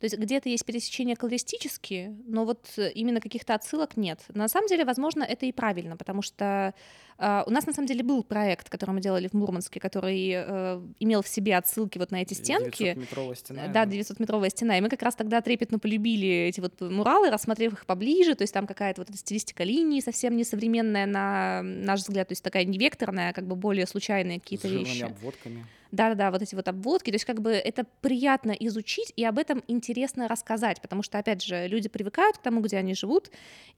То 0.00 0.06
есть 0.06 0.18
где-то 0.18 0.48
есть 0.48 0.64
пересечения 0.64 1.16
колористические, 1.16 2.16
но 2.26 2.44
вот 2.44 2.66
э, 2.76 2.90
именно 2.92 3.20
каких-то 3.20 3.54
отсылок 3.54 3.96
нет. 3.96 4.20
На 4.28 4.48
самом 4.48 4.68
деле, 4.68 4.84
возможно, 4.84 5.22
это 5.22 5.46
и 5.46 5.52
правильно, 5.52 5.96
потому 5.96 6.20
что 6.20 6.74
э, 7.18 7.42
у 7.46 7.50
нас 7.50 7.66
на 7.66 7.72
самом 7.72 7.86
деле 7.86 8.02
был 8.02 8.24
проект, 8.24 8.68
который 8.68 8.90
мы 8.90 9.00
делали 9.00 9.28
в 9.28 9.34
Мурманске, 9.34 9.80
который 9.80 10.30
э, 10.34 10.82
имел 10.98 11.22
в 11.22 11.28
себе 11.28 11.56
отсылки 11.56 11.98
вот 11.98 12.10
на 12.10 12.22
эти 12.22 12.34
стенки. 12.34 12.96
900-метровая 12.96 13.34
стена. 13.34 13.68
Да, 13.68 13.84
900-метровая 13.84 14.50
стена. 14.50 14.78
И 14.78 14.80
мы 14.80 14.88
как 14.88 15.02
раз 15.02 15.14
тогда 15.14 15.40
трепетно 15.40 15.78
полюбили 15.78 16.28
эти 16.48 16.60
вот 16.60 16.80
муралы, 16.80 17.30
рассмотрев 17.30 17.72
их 17.72 17.86
поближе, 17.86 18.34
то 18.34 18.42
есть 18.42 18.52
там 18.52 18.66
какая-то 18.66 19.00
вот 19.00 19.10
эта 19.10 19.18
стилистика 19.18 19.62
линии 19.62 20.00
совсем 20.00 20.36
несовременная 20.36 21.06
на 21.06 21.62
наш 21.62 22.00
взгляд, 22.00 22.28
то 22.28 22.32
есть 22.32 22.42
такая 22.42 22.64
не 22.64 22.78
векторная, 22.78 23.30
а 23.30 23.32
как 23.32 23.46
бы 23.46 23.56
более 23.56 23.86
случайные 23.86 24.40
какие-то 24.40 24.68
вещи. 24.68 25.02
обводками. 25.02 25.64
Да-да-да, 25.94 26.30
вот 26.32 26.42
эти 26.42 26.54
вот 26.54 26.66
обводки, 26.66 27.10
то 27.10 27.14
есть 27.14 27.24
как 27.24 27.40
бы 27.40 27.52
это 27.52 27.86
приятно 28.00 28.50
изучить 28.50 29.12
и 29.14 29.24
об 29.24 29.38
этом 29.38 29.62
интересно 29.68 30.26
рассказать, 30.26 30.80
потому 30.82 31.02
что, 31.02 31.18
опять 31.18 31.42
же, 31.42 31.68
люди 31.68 31.88
привыкают 31.88 32.38
к 32.38 32.42
тому, 32.42 32.60
где 32.60 32.78
они 32.78 32.94
живут, 32.94 33.30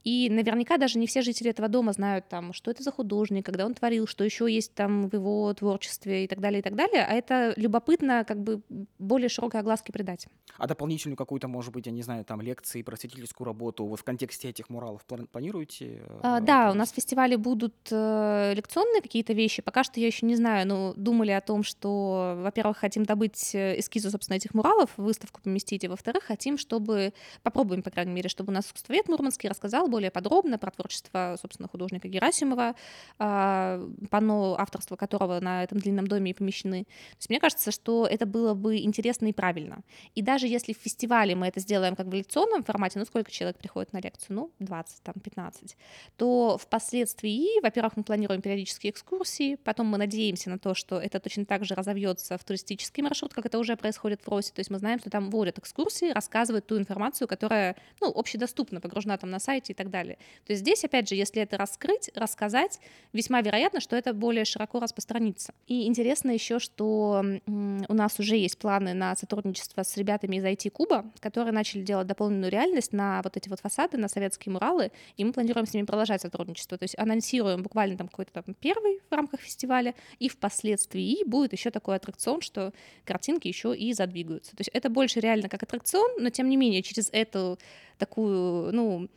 и 0.02 0.30
наверняка 0.30 0.78
даже 0.78 0.98
не 0.98 1.06
все 1.06 1.20
жители 1.20 1.50
этого 1.50 1.68
дома 1.68 1.92
знают 1.92 2.28
там, 2.28 2.52
что 2.54 2.70
это 2.70 2.82
за 2.82 2.90
художник, 2.90 3.44
когда 3.44 3.66
он 3.66 3.74
творил, 3.74 4.06
что 4.06 4.24
еще 4.24 4.50
есть 4.50 4.74
там 4.74 5.08
в 5.08 5.12
его 5.12 5.52
творчестве 5.52 6.24
и 6.24 6.28
так 6.28 6.40
далее, 6.40 6.60
и 6.60 6.62
так 6.62 6.74
далее, 6.74 7.04
а 7.04 7.12
это 7.12 7.52
любопытно 7.56 8.24
как 8.26 8.42
бы 8.42 8.62
более 8.98 9.28
широкой 9.28 9.60
огласке 9.60 9.92
придать. 9.92 10.26
А 10.56 10.66
дополнительную 10.66 11.16
какую-то, 11.16 11.48
может 11.48 11.72
быть, 11.72 11.86
я 11.86 11.92
не 11.92 12.02
знаю, 12.02 12.24
там 12.24 12.40
лекции, 12.40 12.80
просветительскую 12.82 13.46
работу 13.46 13.84
вот 13.84 14.00
в 14.00 14.04
контексте 14.04 14.48
этих 14.48 14.70
муралов 14.70 15.04
планируете? 15.04 16.02
А, 16.22 16.40
да, 16.40 16.70
у 16.70 16.74
нас 16.74 16.92
в 16.92 16.94
фестивале 16.94 17.36
будут 17.36 17.74
э, 17.90 18.54
лекционные 18.54 19.02
какие-то 19.02 19.34
вещи. 19.34 19.60
Пока 19.60 19.84
что 19.84 20.00
я 20.00 20.06
еще 20.06 20.24
не 20.24 20.36
знаю, 20.36 20.66
но 20.66 20.94
думали 20.96 21.32
о 21.32 21.40
том, 21.40 21.62
что, 21.62 22.05
во-первых, 22.06 22.78
хотим 22.78 23.04
добыть 23.04 23.54
э, 23.54 23.78
эскизы, 23.78 24.10
собственно, 24.10 24.36
этих 24.36 24.54
муралов, 24.54 24.90
выставку 24.96 25.40
поместить, 25.42 25.84
и, 25.84 25.88
во-вторых, 25.88 26.24
хотим, 26.24 26.58
чтобы, 26.58 27.12
попробуем, 27.42 27.82
по 27.82 27.90
крайней 27.90 28.12
мере, 28.12 28.28
чтобы 28.28 28.50
у 28.50 28.54
нас 28.54 28.66
искусствовед 28.66 29.08
Мурманский 29.08 29.48
рассказал 29.48 29.88
более 29.88 30.10
подробно 30.10 30.58
про 30.58 30.70
творчество, 30.70 31.36
собственно, 31.40 31.68
художника 31.68 32.08
Герасимова, 32.08 32.74
э, 33.18 33.88
панно 34.10 34.56
авторства 34.58 34.96
которого 34.96 35.40
на 35.40 35.64
этом 35.64 35.78
длинном 35.78 36.06
доме 36.06 36.30
и 36.30 36.34
помещены. 36.34 36.84
То 36.84 37.16
есть 37.18 37.28
мне 37.30 37.40
кажется, 37.40 37.70
что 37.70 38.06
это 38.06 38.26
было 38.26 38.54
бы 38.54 38.78
интересно 38.78 39.26
и 39.26 39.32
правильно. 39.32 39.82
И 40.14 40.22
даже 40.22 40.46
если 40.46 40.72
в 40.72 40.78
фестивале 40.78 41.34
мы 41.34 41.48
это 41.48 41.60
сделаем 41.60 41.96
как 41.96 42.06
в 42.06 42.12
лекционном 42.12 42.64
формате, 42.64 42.98
ну 42.98 43.04
сколько 43.04 43.30
человек 43.30 43.58
приходит 43.58 43.92
на 43.92 43.98
лекцию? 44.00 44.36
Ну, 44.36 44.50
20, 44.60 45.02
там, 45.02 45.14
15. 45.22 45.76
То 46.16 46.58
впоследствии, 46.58 47.60
во-первых, 47.62 47.96
мы 47.96 48.04
планируем 48.04 48.40
периодические 48.42 48.90
экскурсии, 48.90 49.56
потом 49.56 49.86
мы 49.86 49.98
надеемся 49.98 50.50
на 50.50 50.58
то, 50.58 50.74
что 50.74 51.00
это 51.00 51.20
точно 51.20 51.44
так 51.44 51.64
же 51.64 51.74
разовьется 51.74 51.95
в 51.96 52.44
туристический 52.44 53.02
маршрут, 53.02 53.34
как 53.34 53.46
это 53.46 53.58
уже 53.58 53.76
происходит 53.76 54.22
в 54.22 54.28
Росе. 54.28 54.52
То 54.52 54.60
есть 54.60 54.70
мы 54.70 54.78
знаем, 54.78 54.98
что 55.00 55.10
там 55.10 55.30
вводят 55.30 55.58
экскурсии, 55.58 56.10
рассказывают 56.12 56.66
ту 56.66 56.78
информацию, 56.78 57.28
которая, 57.28 57.76
ну, 58.00 58.08
общедоступна, 58.08 58.80
погружена 58.80 59.16
там 59.18 59.30
на 59.30 59.38
сайте 59.38 59.72
и 59.72 59.76
так 59.76 59.90
далее. 59.90 60.18
То 60.46 60.52
есть 60.52 60.62
здесь, 60.62 60.84
опять 60.84 61.08
же, 61.08 61.14
если 61.14 61.42
это 61.42 61.56
раскрыть, 61.56 62.10
рассказать, 62.14 62.80
весьма 63.12 63.40
вероятно, 63.40 63.80
что 63.80 63.96
это 63.96 64.12
более 64.12 64.44
широко 64.44 64.80
распространится. 64.80 65.52
И 65.66 65.86
интересно 65.86 66.30
еще, 66.30 66.58
что 66.58 67.24
у 67.46 67.94
нас 67.94 68.18
уже 68.18 68.36
есть 68.36 68.58
планы 68.58 68.94
на 68.94 69.16
сотрудничество 69.16 69.82
с 69.82 69.96
ребятами 69.96 70.36
из 70.36 70.44
IT-куба, 70.44 71.10
которые 71.20 71.52
начали 71.52 71.82
делать 71.82 72.06
дополненную 72.06 72.50
реальность 72.50 72.92
на 72.92 73.20
вот 73.22 73.36
эти 73.36 73.48
вот 73.48 73.60
фасады, 73.60 73.96
на 73.96 74.08
советские 74.08 74.52
муралы, 74.52 74.92
и 75.16 75.24
мы 75.24 75.32
планируем 75.32 75.66
с 75.66 75.74
ними 75.74 75.84
продолжать 75.84 76.20
сотрудничество. 76.20 76.78
То 76.78 76.84
есть 76.84 76.98
анонсируем 76.98 77.62
буквально 77.62 77.96
там 77.96 78.08
какой-то 78.08 78.32
там 78.32 78.54
первый 78.54 79.00
в 79.08 79.14
рамках 79.14 79.40
фестиваля, 79.40 79.94
и 80.18 80.28
впоследствии 80.28 81.24
будет 81.24 81.52
еще 81.52 81.70
такой 81.76 81.96
аттракцион, 81.96 82.40
что 82.40 82.72
картинки 83.04 83.48
еще 83.48 83.76
и 83.76 83.92
задвигаются. 83.92 84.52
То 84.52 84.62
есть 84.62 84.70
это 84.72 84.88
больше 84.88 85.20
реально 85.20 85.48
как 85.48 85.62
аттракцион, 85.62 86.22
но 86.22 86.30
тем 86.30 86.48
не 86.48 86.56
менее 86.56 86.82
через 86.82 87.10
эту 87.12 87.58
такую, 87.98 88.72
ну, 88.72 89.08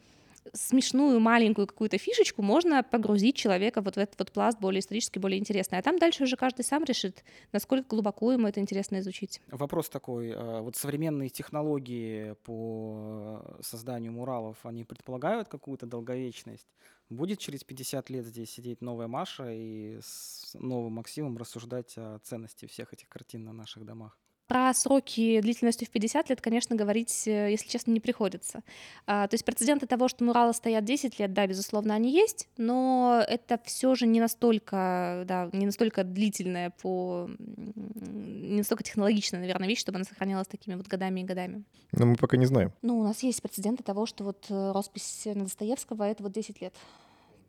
смешную 0.53 1.19
маленькую 1.19 1.67
какую-то 1.67 1.97
фишечку 1.97 2.41
можно 2.41 2.83
погрузить 2.83 3.35
человека 3.35 3.81
вот 3.81 3.95
в 3.95 3.97
этот 3.97 4.19
вот 4.19 4.31
пласт 4.31 4.59
более 4.59 4.79
исторический, 4.79 5.19
более 5.19 5.39
интересный. 5.39 5.79
А 5.79 5.81
там 5.81 5.97
дальше 5.97 6.23
уже 6.23 6.35
каждый 6.35 6.63
сам 6.63 6.83
решит, 6.83 7.23
насколько 7.51 7.87
глубоко 7.89 8.31
ему 8.31 8.47
это 8.47 8.59
интересно 8.59 8.99
изучить. 8.99 9.41
Вопрос 9.47 9.89
такой. 9.89 10.33
А, 10.35 10.61
вот 10.61 10.75
современные 10.75 11.29
технологии 11.29 12.35
по 12.43 13.57
созданию 13.61 14.11
муралов, 14.11 14.57
они 14.63 14.83
предполагают 14.83 15.47
какую-то 15.47 15.85
долговечность? 15.85 16.67
Будет 17.09 17.39
через 17.39 17.63
50 17.63 18.09
лет 18.09 18.25
здесь 18.25 18.51
сидеть 18.51 18.81
новая 18.81 19.07
Маша 19.07 19.51
и 19.51 19.99
с 20.01 20.51
новым 20.53 20.93
Максимом 20.93 21.37
рассуждать 21.37 21.93
о 21.97 22.19
ценности 22.19 22.67
всех 22.67 22.93
этих 22.93 23.09
картин 23.09 23.43
на 23.45 23.53
наших 23.53 23.85
домах? 23.85 24.17
Про 24.49 24.73
сроки 24.73 25.39
длительностью 25.41 25.87
в 25.87 25.91
50 25.91 26.31
лет, 26.31 26.41
конечно, 26.41 26.75
говорить, 26.75 27.27
э, 27.27 27.51
если 27.51 27.69
честно, 27.69 27.91
не 27.91 27.99
приходится. 27.99 28.63
А, 29.05 29.27
то 29.27 29.35
есть 29.35 29.45
прецеденты 29.45 29.85
того, 29.85 30.07
что 30.07 30.23
муралы 30.23 30.53
стоят 30.53 30.83
10 30.83 31.19
лет, 31.19 31.33
да, 31.33 31.45
безусловно, 31.45 31.93
они 31.93 32.11
есть, 32.11 32.49
но 32.57 33.23
это 33.27 33.59
все 33.63 33.93
же 33.93 34.07
не 34.07 34.19
настолько, 34.19 35.23
да, 35.27 35.51
не 35.53 35.67
настолько 35.67 36.03
длительная 36.03 36.71
по... 36.71 37.29
не 37.37 38.57
настолько 38.57 38.83
технологичная, 38.83 39.39
наверное, 39.39 39.67
вещь, 39.67 39.81
чтобы 39.81 39.97
она 39.97 40.05
сохранялась 40.05 40.47
такими 40.47 40.73
вот 40.73 40.87
годами 40.87 41.19
и 41.19 41.23
годами. 41.25 41.63
Но 41.91 42.07
мы 42.07 42.15
пока 42.15 42.35
не 42.35 42.47
знаем. 42.47 42.73
Ну, 42.81 42.97
у 42.97 43.03
нас 43.03 43.21
есть 43.21 43.43
прецеденты 43.43 43.83
того, 43.83 44.07
что 44.07 44.23
вот 44.23 44.47
э, 44.49 44.71
роспись 44.71 45.27
на 45.27 45.43
Достоевского— 45.43 46.03
это 46.09 46.23
вот 46.23 46.31
10 46.31 46.59
лет. 46.59 46.73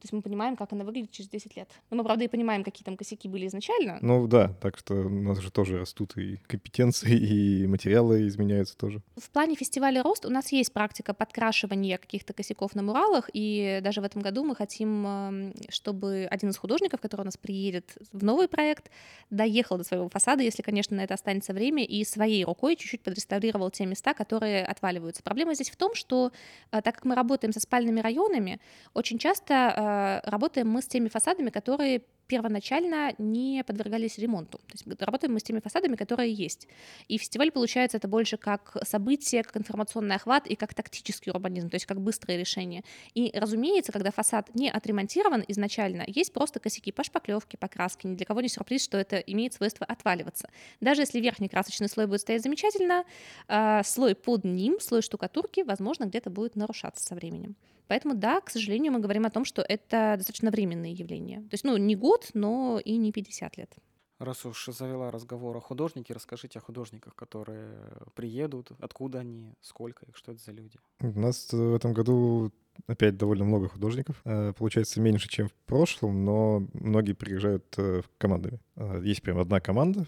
То 0.00 0.04
есть 0.06 0.12
мы 0.12 0.22
понимаем, 0.22 0.56
как 0.56 0.72
она 0.72 0.84
выглядит 0.84 1.10
через 1.10 1.28
10 1.28 1.56
лет. 1.56 1.68
Но 1.90 1.98
мы, 1.98 2.04
правда, 2.04 2.24
и 2.24 2.28
понимаем, 2.28 2.64
какие 2.64 2.84
там 2.84 2.96
косяки 2.96 3.28
были 3.28 3.46
изначально. 3.46 3.98
Ну 4.00 4.26
да, 4.26 4.48
так 4.60 4.78
что 4.78 4.94
у 4.94 5.08
нас 5.08 5.38
же 5.38 5.50
тоже 5.50 5.78
растут 5.78 6.16
и 6.16 6.38
компетенции, 6.46 7.16
и 7.16 7.66
материалы 7.66 8.26
изменяются 8.26 8.76
тоже. 8.76 9.02
В 9.16 9.30
плане 9.30 9.56
фестиваля 9.56 10.02
«Рост» 10.02 10.24
у 10.24 10.30
нас 10.30 10.52
есть 10.52 10.72
практика 10.72 11.12
подкрашивания 11.12 11.98
каких-то 11.98 12.32
косяков 12.32 12.74
на 12.74 12.82
муралах, 12.82 13.28
и 13.32 13.80
даже 13.82 14.00
в 14.00 14.04
этом 14.04 14.22
году 14.22 14.44
мы 14.44 14.56
хотим, 14.56 15.06
эм, 15.06 15.54
чтобы 15.68 16.26
один 16.30 16.50
из 16.50 16.56
художников, 16.56 17.00
который 17.00 17.22
у 17.22 17.24
нас 17.24 17.36
приедет 17.36 17.96
в 18.12 18.24
новый 18.24 18.48
проект, 18.48 18.90
доехал 19.28 19.76
до 19.76 19.84
своего 19.84 20.08
фасада, 20.08 20.42
если, 20.42 20.62
конечно, 20.62 20.96
на 20.96 21.02
это 21.02 21.14
останется 21.14 21.52
время, 21.52 21.84
и 21.84 22.04
своей 22.04 22.44
рукой 22.44 22.76
чуть-чуть 22.76 23.02
подреставрировал 23.02 23.70
те 23.70 23.84
места, 23.84 24.14
которые 24.14 24.64
отваливаются. 24.64 25.22
Проблема 25.22 25.54
здесь 25.54 25.70
в 25.70 25.76
том, 25.76 25.94
что 25.94 26.32
э, 26.72 26.80
так 26.80 26.94
как 26.94 27.04
мы 27.04 27.14
работаем 27.14 27.52
со 27.52 27.60
спальными 27.60 28.00
районами, 28.00 28.60
очень 28.94 29.18
часто 29.18 29.50
Э, 29.76 29.89
работаем 30.24 30.68
мы 30.68 30.82
с 30.82 30.86
теми 30.86 31.08
фасадами, 31.08 31.50
которые 31.50 32.02
первоначально 32.30 33.12
не 33.18 33.64
подвергались 33.64 34.16
ремонту. 34.18 34.58
То 34.58 34.74
есть 34.74 35.02
работаем 35.02 35.32
мы 35.32 35.40
с 35.40 35.42
теми 35.42 35.58
фасадами, 35.58 35.96
которые 35.96 36.32
есть. 36.32 36.68
И 37.08 37.18
фестиваль, 37.18 37.50
получается, 37.50 37.96
это 37.96 38.06
больше 38.06 38.36
как 38.36 38.76
событие, 38.84 39.42
как 39.42 39.56
информационный 39.56 40.14
охват 40.14 40.46
и 40.46 40.54
как 40.54 40.72
тактический 40.72 41.32
урбанизм, 41.32 41.68
то 41.68 41.74
есть 41.74 41.86
как 41.86 42.00
быстрое 42.00 42.38
решение. 42.38 42.84
И, 43.14 43.32
разумеется, 43.34 43.90
когда 43.90 44.12
фасад 44.12 44.54
не 44.54 44.70
отремонтирован 44.70 45.44
изначально, 45.48 46.04
есть 46.06 46.32
просто 46.32 46.60
косяки 46.60 46.92
по 46.92 47.02
шпаклевке, 47.02 47.58
по 47.58 47.66
краске. 47.66 48.06
Ни 48.06 48.14
для 48.14 48.26
кого 48.26 48.40
не 48.40 48.48
сюрприз, 48.48 48.84
что 48.84 48.96
это 48.96 49.16
имеет 49.16 49.54
свойство 49.54 49.84
отваливаться. 49.84 50.50
Даже 50.80 51.02
если 51.02 51.18
верхний 51.18 51.48
красочный 51.48 51.88
слой 51.88 52.06
будет 52.06 52.20
стоять 52.20 52.42
замечательно, 52.42 53.04
э, 53.48 53.82
слой 53.82 54.14
под 54.14 54.44
ним, 54.44 54.78
слой 54.78 55.02
штукатурки, 55.02 55.62
возможно, 55.62 56.04
где-то 56.04 56.30
будет 56.30 56.54
нарушаться 56.54 57.04
со 57.04 57.16
временем. 57.16 57.56
Поэтому, 57.90 58.14
да, 58.14 58.40
к 58.40 58.50
сожалению, 58.50 58.92
мы 58.92 59.00
говорим 59.00 59.26
о 59.26 59.30
том, 59.30 59.44
что 59.44 59.62
это 59.62 60.14
достаточно 60.16 60.52
временные 60.52 60.92
явления. 60.92 61.40
То 61.40 61.54
есть, 61.54 61.64
ну, 61.64 61.76
не 61.76 61.96
год, 61.96 62.30
но 62.34 62.80
и 62.84 62.96
не 62.96 63.10
50 63.10 63.56
лет. 63.56 63.74
Раз 64.20 64.46
уж 64.46 64.66
завела 64.66 65.10
разговор 65.10 65.56
о 65.56 65.60
художнике, 65.60 66.14
расскажите 66.14 66.60
о 66.60 66.62
художниках, 66.62 67.16
которые 67.16 67.80
приедут, 68.14 68.70
откуда 68.78 69.18
они, 69.18 69.54
сколько 69.60 70.06
их, 70.06 70.16
что 70.16 70.30
это 70.30 70.40
за 70.40 70.52
люди. 70.52 70.78
У 71.00 71.18
нас 71.18 71.52
в 71.52 71.74
этом 71.74 71.92
году 71.92 72.52
опять 72.86 73.16
довольно 73.16 73.44
много 73.44 73.68
художников. 73.68 74.20
Э, 74.24 74.52
получается 74.56 75.00
меньше, 75.00 75.28
чем 75.28 75.48
в 75.48 75.52
прошлом, 75.66 76.24
но 76.24 76.66
многие 76.72 77.12
приезжают 77.12 77.64
э, 77.76 78.02
командами. 78.18 78.60
Э, 78.76 79.00
есть 79.02 79.22
прям 79.22 79.38
одна 79.38 79.60
команда, 79.60 80.06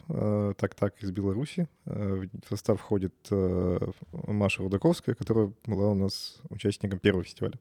так-так, 0.59 1.03
из 1.03 1.11
Беларуси. 1.11 1.69
В 1.85 2.29
состав 2.49 2.81
входит 2.81 3.15
Маша 3.31 4.63
Рудаковская, 4.63 5.15
которая 5.15 5.53
была 5.67 5.91
у 5.91 5.95
нас 5.95 6.41
участником 6.51 6.99
первого 6.99 7.25
фестиваля. 7.25 7.59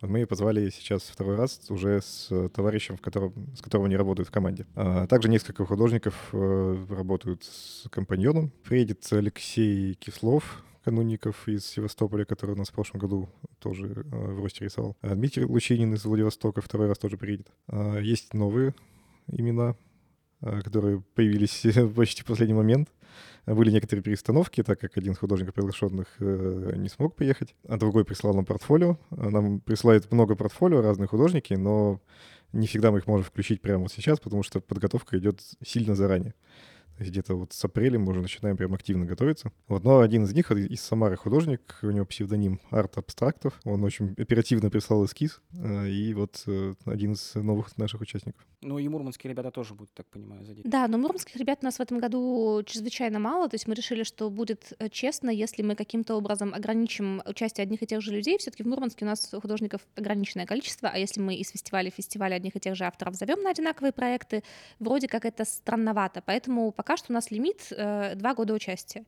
Вот 0.00 0.10
мы 0.10 0.20
ее 0.20 0.26
позвали 0.26 0.68
сейчас 0.70 1.02
второй 1.02 1.36
раз 1.36 1.70
уже 1.70 2.00
с 2.02 2.48
товарищем, 2.50 2.96
в 2.96 3.00
котором, 3.00 3.32
с 3.56 3.62
которым 3.62 3.86
они 3.86 3.96
работают 3.96 4.28
в 4.28 4.32
команде. 4.32 4.66
Также 5.08 5.28
несколько 5.28 5.64
художников 5.64 6.14
работают 6.32 7.44
с 7.44 7.88
компаньоном. 7.90 8.50
Приедет 8.64 9.06
Алексей 9.12 9.94
Кислов, 9.94 10.64
кануников 10.84 11.48
из 11.48 11.64
Севастополя, 11.66 12.24
который 12.24 12.52
у 12.52 12.58
нас 12.58 12.68
в 12.68 12.72
прошлом 12.72 13.00
году 13.00 13.28
тоже 13.58 13.86
э, 13.86 14.00
в 14.02 14.40
росте 14.40 14.64
рисовал. 14.64 14.96
А 15.00 15.14
Дмитрий 15.14 15.46
Лучинин 15.46 15.94
из 15.94 16.04
Владивостока 16.04 16.60
второй 16.60 16.88
раз 16.88 16.98
тоже 16.98 17.16
приедет. 17.16 17.48
А 17.68 17.98
есть 17.98 18.34
новые 18.34 18.74
имена, 19.26 19.76
э, 20.42 20.60
которые 20.60 21.02
появились 21.14 21.66
почти 21.96 22.22
в 22.22 22.26
последний 22.26 22.54
момент. 22.54 22.90
Были 23.46 23.70
некоторые 23.70 24.02
перестановки, 24.02 24.62
так 24.62 24.80
как 24.80 24.96
один 24.96 25.14
художник 25.14 25.54
приглашенных 25.54 26.08
э, 26.18 26.74
не 26.76 26.88
смог 26.88 27.16
приехать, 27.16 27.54
а 27.66 27.76
другой 27.76 28.04
прислал 28.04 28.34
нам 28.34 28.44
портфолио. 28.44 28.98
Нам 29.10 29.60
присылает 29.60 30.10
много 30.12 30.36
портфолио 30.36 30.82
разные 30.82 31.08
художники, 31.08 31.54
но 31.54 32.00
не 32.52 32.66
всегда 32.66 32.90
мы 32.90 32.98
их 32.98 33.06
можем 33.06 33.24
включить 33.24 33.60
прямо 33.60 33.88
сейчас, 33.88 34.20
потому 34.20 34.42
что 34.42 34.60
подготовка 34.60 35.18
идет 35.18 35.40
сильно 35.64 35.94
заранее 35.94 36.34
где-то 36.98 37.34
вот 37.34 37.52
с 37.52 37.64
апреля 37.64 37.98
мы 37.98 38.10
уже 38.10 38.20
начинаем 38.20 38.56
прям 38.56 38.74
активно 38.74 39.04
готовиться. 39.04 39.52
Вот, 39.68 39.84
но 39.84 40.00
один 40.00 40.24
из 40.24 40.32
них 40.32 40.50
из 40.50 40.80
Самары 40.80 41.16
художник, 41.16 41.78
у 41.82 41.90
него 41.90 42.04
псевдоним 42.04 42.60
Арт 42.70 42.98
Абстрактов. 42.98 43.60
Он 43.64 43.82
очень 43.84 44.14
оперативно 44.18 44.70
прислал 44.70 45.04
эскиз, 45.04 45.40
э, 45.52 45.88
и 45.88 46.14
вот 46.14 46.42
э, 46.46 46.74
один 46.84 47.12
из 47.12 47.34
новых 47.34 47.76
наших 47.76 48.00
участников. 48.00 48.46
Ну 48.62 48.78
и 48.78 48.88
мурманские 48.88 49.30
ребята 49.30 49.50
тоже 49.50 49.74
будут, 49.74 49.92
так 49.94 50.06
понимаю, 50.06 50.44
задействованы. 50.44 50.70
Да, 50.70 50.88
но 50.88 50.98
мурманских 50.98 51.36
ребят 51.36 51.58
у 51.62 51.64
нас 51.64 51.76
в 51.76 51.80
этом 51.80 51.98
году 51.98 52.62
чрезвычайно 52.64 53.18
мало, 53.18 53.48
то 53.48 53.56
есть 53.56 53.66
мы 53.66 53.74
решили, 53.74 54.04
что 54.04 54.30
будет 54.30 54.72
э, 54.78 54.88
честно, 54.88 55.30
если 55.30 55.62
мы 55.62 55.74
каким-то 55.74 56.14
образом 56.14 56.54
ограничим 56.54 57.22
участие 57.26 57.64
одних 57.64 57.82
и 57.82 57.86
тех 57.86 58.00
же 58.00 58.12
людей. 58.12 58.38
Все-таки 58.38 58.62
в 58.62 58.66
Мурманске 58.66 59.04
у 59.04 59.08
нас 59.08 59.30
художников 59.30 59.82
ограниченное 59.96 60.46
количество, 60.46 60.88
а 60.88 60.98
если 60.98 61.20
мы 61.20 61.34
из 61.34 61.50
фестиваля 61.50 61.90
в 61.90 61.94
фестивале 61.94 62.36
одних 62.36 62.56
и 62.56 62.60
тех 62.60 62.76
же 62.76 62.84
авторов 62.84 63.14
зовем 63.14 63.42
на 63.42 63.50
одинаковые 63.50 63.92
проекты, 63.92 64.42
вроде 64.78 65.08
как 65.08 65.24
это 65.24 65.44
странновато. 65.44 66.22
Поэтому 66.24 66.72
пока 66.72 66.83
что 66.96 67.12
у 67.12 67.14
нас 67.14 67.30
лимит 67.30 67.68
э, 67.70 68.14
два 68.14 68.34
года 68.34 68.54
участия. 68.54 69.04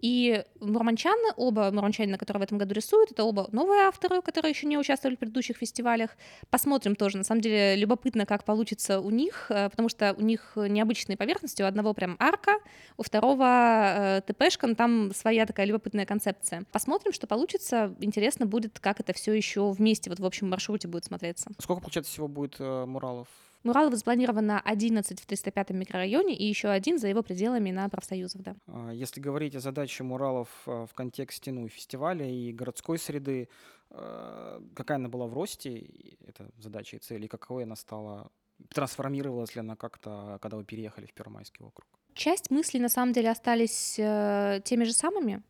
И 0.00 0.44
мурманчаны, 0.60 1.32
оба 1.36 1.70
мурманчанина, 1.70 2.18
которые 2.18 2.40
в 2.40 2.44
этом 2.44 2.58
году 2.58 2.74
рисуют, 2.74 3.12
это 3.12 3.24
оба 3.24 3.48
новые 3.52 3.82
авторы, 3.82 4.22
которые 4.22 4.50
еще 4.50 4.66
не 4.66 4.78
участвовали 4.78 5.16
в 5.16 5.18
предыдущих 5.18 5.56
фестивалях. 5.56 6.10
Посмотрим 6.50 6.96
тоже. 6.96 7.18
На 7.18 7.24
самом 7.24 7.40
деле 7.40 7.76
любопытно, 7.76 8.26
как 8.26 8.44
получится 8.44 9.00
у 9.00 9.10
них, 9.10 9.46
э, 9.50 9.68
потому 9.70 9.88
что 9.88 10.14
у 10.16 10.22
них 10.22 10.52
необычные 10.56 11.16
поверхности. 11.16 11.62
У 11.62 11.66
одного 11.66 11.94
прям 11.94 12.16
арка, 12.18 12.58
у 12.96 13.02
второго 13.02 13.44
э, 13.46 14.20
ТПшка, 14.26 14.66
но 14.66 14.74
там 14.74 15.12
своя 15.14 15.46
такая 15.46 15.66
любопытная 15.66 16.06
концепция. 16.06 16.64
Посмотрим, 16.72 17.12
что 17.12 17.26
получится. 17.26 17.94
Интересно 18.00 18.46
будет, 18.46 18.78
как 18.80 19.00
это 19.00 19.12
все 19.12 19.32
еще 19.32 19.70
вместе 19.70 20.10
вот 20.10 20.20
в 20.20 20.24
общем 20.24 20.48
маршруте 20.48 20.88
будет 20.88 21.04
смотреться. 21.04 21.50
Сколько, 21.58 21.82
получается, 21.82 22.12
всего 22.12 22.28
будет 22.28 22.56
э, 22.58 22.84
муралов? 22.86 23.28
Муралов 23.62 23.94
запланировано 23.94 24.60
11 24.60 25.20
в 25.20 25.26
305 25.26 25.70
микрорайоне 25.70 26.34
и 26.34 26.46
еще 26.46 26.68
один 26.68 26.98
за 26.98 27.08
его 27.08 27.22
пределами 27.22 27.70
на 27.70 27.88
профсоюзов, 27.88 28.42
да. 28.42 28.56
А, 28.66 28.90
Если 28.90 29.20
говорить 29.20 29.54
о 29.54 29.60
задаче 29.60 30.02
муралов 30.02 30.48
э, 30.66 30.86
в 30.90 30.94
контексте 30.94 31.52
ну, 31.52 31.68
фестиваля 31.68 32.26
и 32.26 32.52
городской 32.52 32.98
среды, 32.98 33.48
э, 33.90 34.60
какая 34.74 34.96
она 34.96 35.08
была 35.08 35.26
в 35.26 35.34
росте, 35.34 35.86
эта 36.26 36.48
задача 36.58 36.96
и 36.96 37.00
цель, 37.00 37.24
и 37.24 37.28
какой 37.28 37.64
она 37.64 37.76
стала, 37.76 38.30
трансформировалась 38.68 39.54
ли 39.54 39.60
она 39.60 39.76
как-то, 39.76 40.38
когда 40.40 40.56
вы 40.56 40.64
переехали 40.64 41.06
в 41.06 41.12
Первомайский 41.12 41.64
округ? 41.64 41.86
Часть 42.14 42.50
мыслей 42.50 42.80
на 42.80 42.88
самом 42.88 43.12
деле 43.12 43.30
остались 43.30 43.98
э, 43.98 44.60
теми 44.64 44.84
же 44.84 44.92
самыми. 44.92 45.42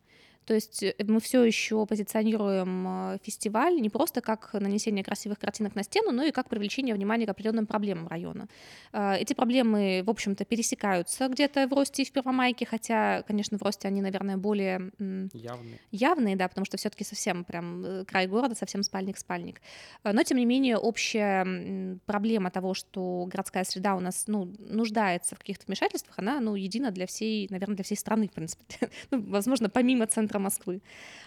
То 0.50 0.54
есть 0.54 0.82
э, 0.82 0.96
мы 1.06 1.20
все 1.20 1.44
еще 1.44 1.86
позиционируем 1.86 3.12
э, 3.14 3.18
фестиваль 3.22 3.80
не 3.80 3.88
просто 3.88 4.20
как 4.20 4.52
нанесение 4.52 5.04
красивых 5.04 5.38
картинок 5.38 5.76
на 5.76 5.84
стену, 5.84 6.10
но 6.10 6.24
и 6.24 6.32
как 6.32 6.48
привлечение 6.48 6.92
внимания 6.92 7.24
к 7.24 7.28
определенным 7.28 7.66
проблемам 7.66 8.08
района. 8.08 8.48
Э, 8.92 9.14
Эти 9.14 9.32
проблемы, 9.32 10.02
в 10.04 10.10
общем-то, 10.10 10.44
пересекаются 10.44 11.28
где-то 11.28 11.68
в 11.68 11.72
Росте 11.72 12.02
и 12.02 12.04
в 12.04 12.10
Первомайке, 12.10 12.66
хотя, 12.66 13.22
конечно, 13.28 13.58
в 13.58 13.62
Росте 13.62 13.86
они, 13.86 14.02
наверное, 14.02 14.38
более 14.38 14.90
Явные. 15.32 15.78
явные, 15.92 16.34
да, 16.34 16.48
потому 16.48 16.64
что 16.64 16.76
все-таки 16.76 17.04
совсем 17.04 17.44
прям 17.44 18.04
край 18.06 18.26
города, 18.26 18.56
совсем 18.56 18.82
спальник-спальник. 18.82 19.60
Но, 20.02 20.20
тем 20.24 20.38
не 20.38 20.46
менее, 20.46 20.78
общая 20.78 21.96
проблема 22.06 22.50
того, 22.50 22.74
что 22.74 23.28
городская 23.30 23.62
среда 23.62 23.94
у 23.94 24.00
нас, 24.00 24.24
ну, 24.26 24.52
нуждается 24.58 25.36
в 25.36 25.38
каких-то 25.38 25.66
вмешательствах, 25.66 26.18
она, 26.18 26.40
ну, 26.40 26.56
едина 26.56 26.90
для 26.90 27.06
всей, 27.06 27.46
наверное, 27.50 27.76
для 27.76 27.84
всей 27.84 27.96
страны, 27.96 28.26
в 28.26 28.32
принципе. 28.32 28.64
Ну, 29.12 29.22
возможно, 29.30 29.68
помимо 29.68 30.06
центра 30.06 30.39
Москвы. 30.40 30.82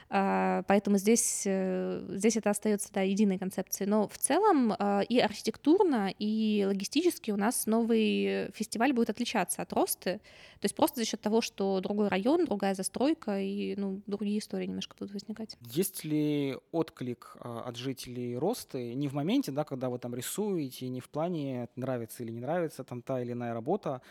А, 0.10 0.64
Поэтому 0.68 0.98
здесь, 0.98 1.44
э, 1.46 2.06
здесь 2.10 2.38
это 2.38 2.50
остается, 2.50 2.92
да, 2.94 3.02
единой 3.02 3.40
концепцией. 3.40 3.90
Но 3.90 4.08
в 4.08 4.18
целом 4.18 4.74
а, 4.78 5.02
и 5.02 5.20
архитектурно, 5.20 6.14
и 6.20 6.64
логистически 6.68 7.32
у 7.32 7.38
нас 7.38 7.66
новый 7.66 8.52
фестиваль 8.54 8.94
будет 8.94 9.10
отличаться 9.10 9.62
от 9.62 9.74
Росты. 9.74 10.20
То 10.60 10.66
есть 10.66 10.76
просто 10.76 11.00
за 11.00 11.06
счет 11.06 11.20
того, 11.22 11.42
что 11.42 11.80
другой 11.82 12.08
район, 12.08 12.46
другая 12.46 12.76
застройка 12.76 13.40
и 13.40 13.76
ну, 13.76 14.02
другие 14.08 14.40
истории 14.40 14.68
немножко 14.68 14.96
будут 14.98 15.14
возникать. 15.14 15.58
Есть 15.62 16.04
ли 16.04 16.58
отклик 16.72 17.38
а, 17.40 17.62
от 17.62 17.76
жителей 17.76 18.38
Росты 18.38 18.94
не 18.94 19.08
в 19.08 19.14
моменте, 19.14 19.52
да, 19.52 19.64
когда 19.64 19.90
вы 19.90 20.00
там 20.00 20.14
рисуете, 20.16 20.88
не 20.90 21.02
в 21.02 21.10
плане 21.10 21.70
нравится 21.76 22.24
или 22.24 22.32
не 22.32 22.40
нравится 22.40 22.84
там 22.84 23.02
та 23.02 23.22
или 23.22 23.34
иная 23.34 23.54
работа, 23.54 24.02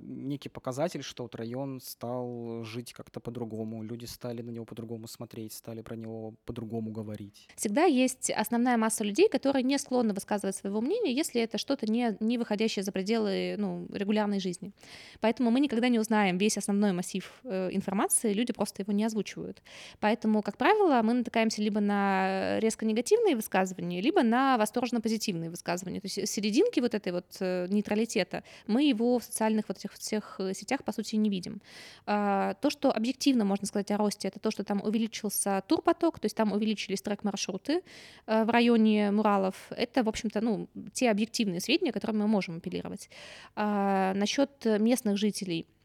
некий 0.00 0.48
показатель, 0.48 1.02
что 1.02 1.24
вот 1.24 1.34
район 1.34 1.80
стал 1.80 2.64
жить 2.64 2.92
как-то 2.92 3.20
по-другому, 3.20 3.82
люди 3.82 4.06
стали 4.06 4.42
на 4.42 4.50
него 4.50 4.64
по-другому 4.64 5.06
смотреть, 5.06 5.52
стали 5.52 5.82
про 5.82 5.96
него 5.96 6.34
по-другому 6.44 6.90
говорить. 6.90 7.48
Всегда 7.56 7.84
есть 7.84 8.30
основная 8.30 8.76
масса 8.76 9.04
людей, 9.04 9.28
которые 9.28 9.62
не 9.62 9.78
склонны 9.78 10.14
высказывать 10.14 10.56
своего 10.56 10.80
мнения, 10.80 11.12
если 11.12 11.40
это 11.40 11.58
что-то 11.58 11.86
не, 11.86 12.16
не 12.20 12.38
выходящее 12.38 12.82
за 12.82 12.92
пределы 12.92 13.56
ну, 13.58 13.86
регулярной 13.92 14.40
жизни. 14.40 14.72
Поэтому 15.20 15.50
мы 15.50 15.60
никогда 15.60 15.88
не 15.88 15.98
узнаем 15.98 16.38
весь 16.38 16.56
основной 16.56 16.92
массив 16.92 17.30
э, 17.44 17.68
информации, 17.72 18.32
люди 18.32 18.52
просто 18.52 18.82
его 18.82 18.92
не 18.92 19.04
озвучивают. 19.04 19.62
Поэтому, 20.00 20.42
как 20.42 20.56
правило, 20.56 21.00
мы 21.02 21.14
натыкаемся 21.14 21.62
либо 21.62 21.80
на 21.80 22.58
резко 22.60 22.86
негативные 22.86 23.36
высказывания, 23.36 24.00
либо 24.00 24.22
на 24.22 24.56
восторженно 24.56 25.00
позитивные 25.00 25.50
высказывания. 25.50 26.00
То 26.00 26.06
есть 26.06 26.28
серединки 26.28 26.80
вот 26.80 26.94
этой 26.94 27.12
вот 27.12 27.26
э, 27.40 27.66
нейтралитета, 27.68 28.42
мы 28.66 28.84
его 28.84 29.18
в 29.18 29.24
социальных 29.24 29.49
вот 29.68 29.78
этих 29.78 29.92
всех 29.92 30.36
э, 30.38 30.54
сетях, 30.54 30.84
по 30.84 30.92
сути, 30.92 31.16
не 31.16 31.30
видим. 31.30 31.60
А, 32.06 32.54
То, 32.54 32.70
что 32.70 32.90
объективно 32.90 33.44
можно 33.44 33.66
сказать 33.66 33.90
о 33.90 33.96
росте, 33.96 34.28
это 34.28 34.38
то, 34.38 34.50
что 34.50 34.64
там 34.64 34.82
увеличился 34.82 35.62
турпоток, 35.66 36.18
то 36.18 36.26
есть 36.26 36.36
там 36.36 36.52
увеличились 36.52 37.02
трек-маршруты 37.02 37.82
э, 38.26 38.44
в 38.44 38.50
районе 38.50 39.10
Муралов. 39.10 39.54
Это, 39.70 40.02
в 40.02 40.08
общем-то, 40.08 40.40
ну, 40.40 40.68
те 40.92 41.10
объективные 41.10 41.60
сведения, 41.60 41.92
которыми 41.92 42.18
мы 42.18 42.28
можем 42.28 42.56
апеллировать. 42.58 43.10
А, 43.56 44.14
Насчет 44.14 44.64
местных 44.64 45.16
жителей— 45.16 45.66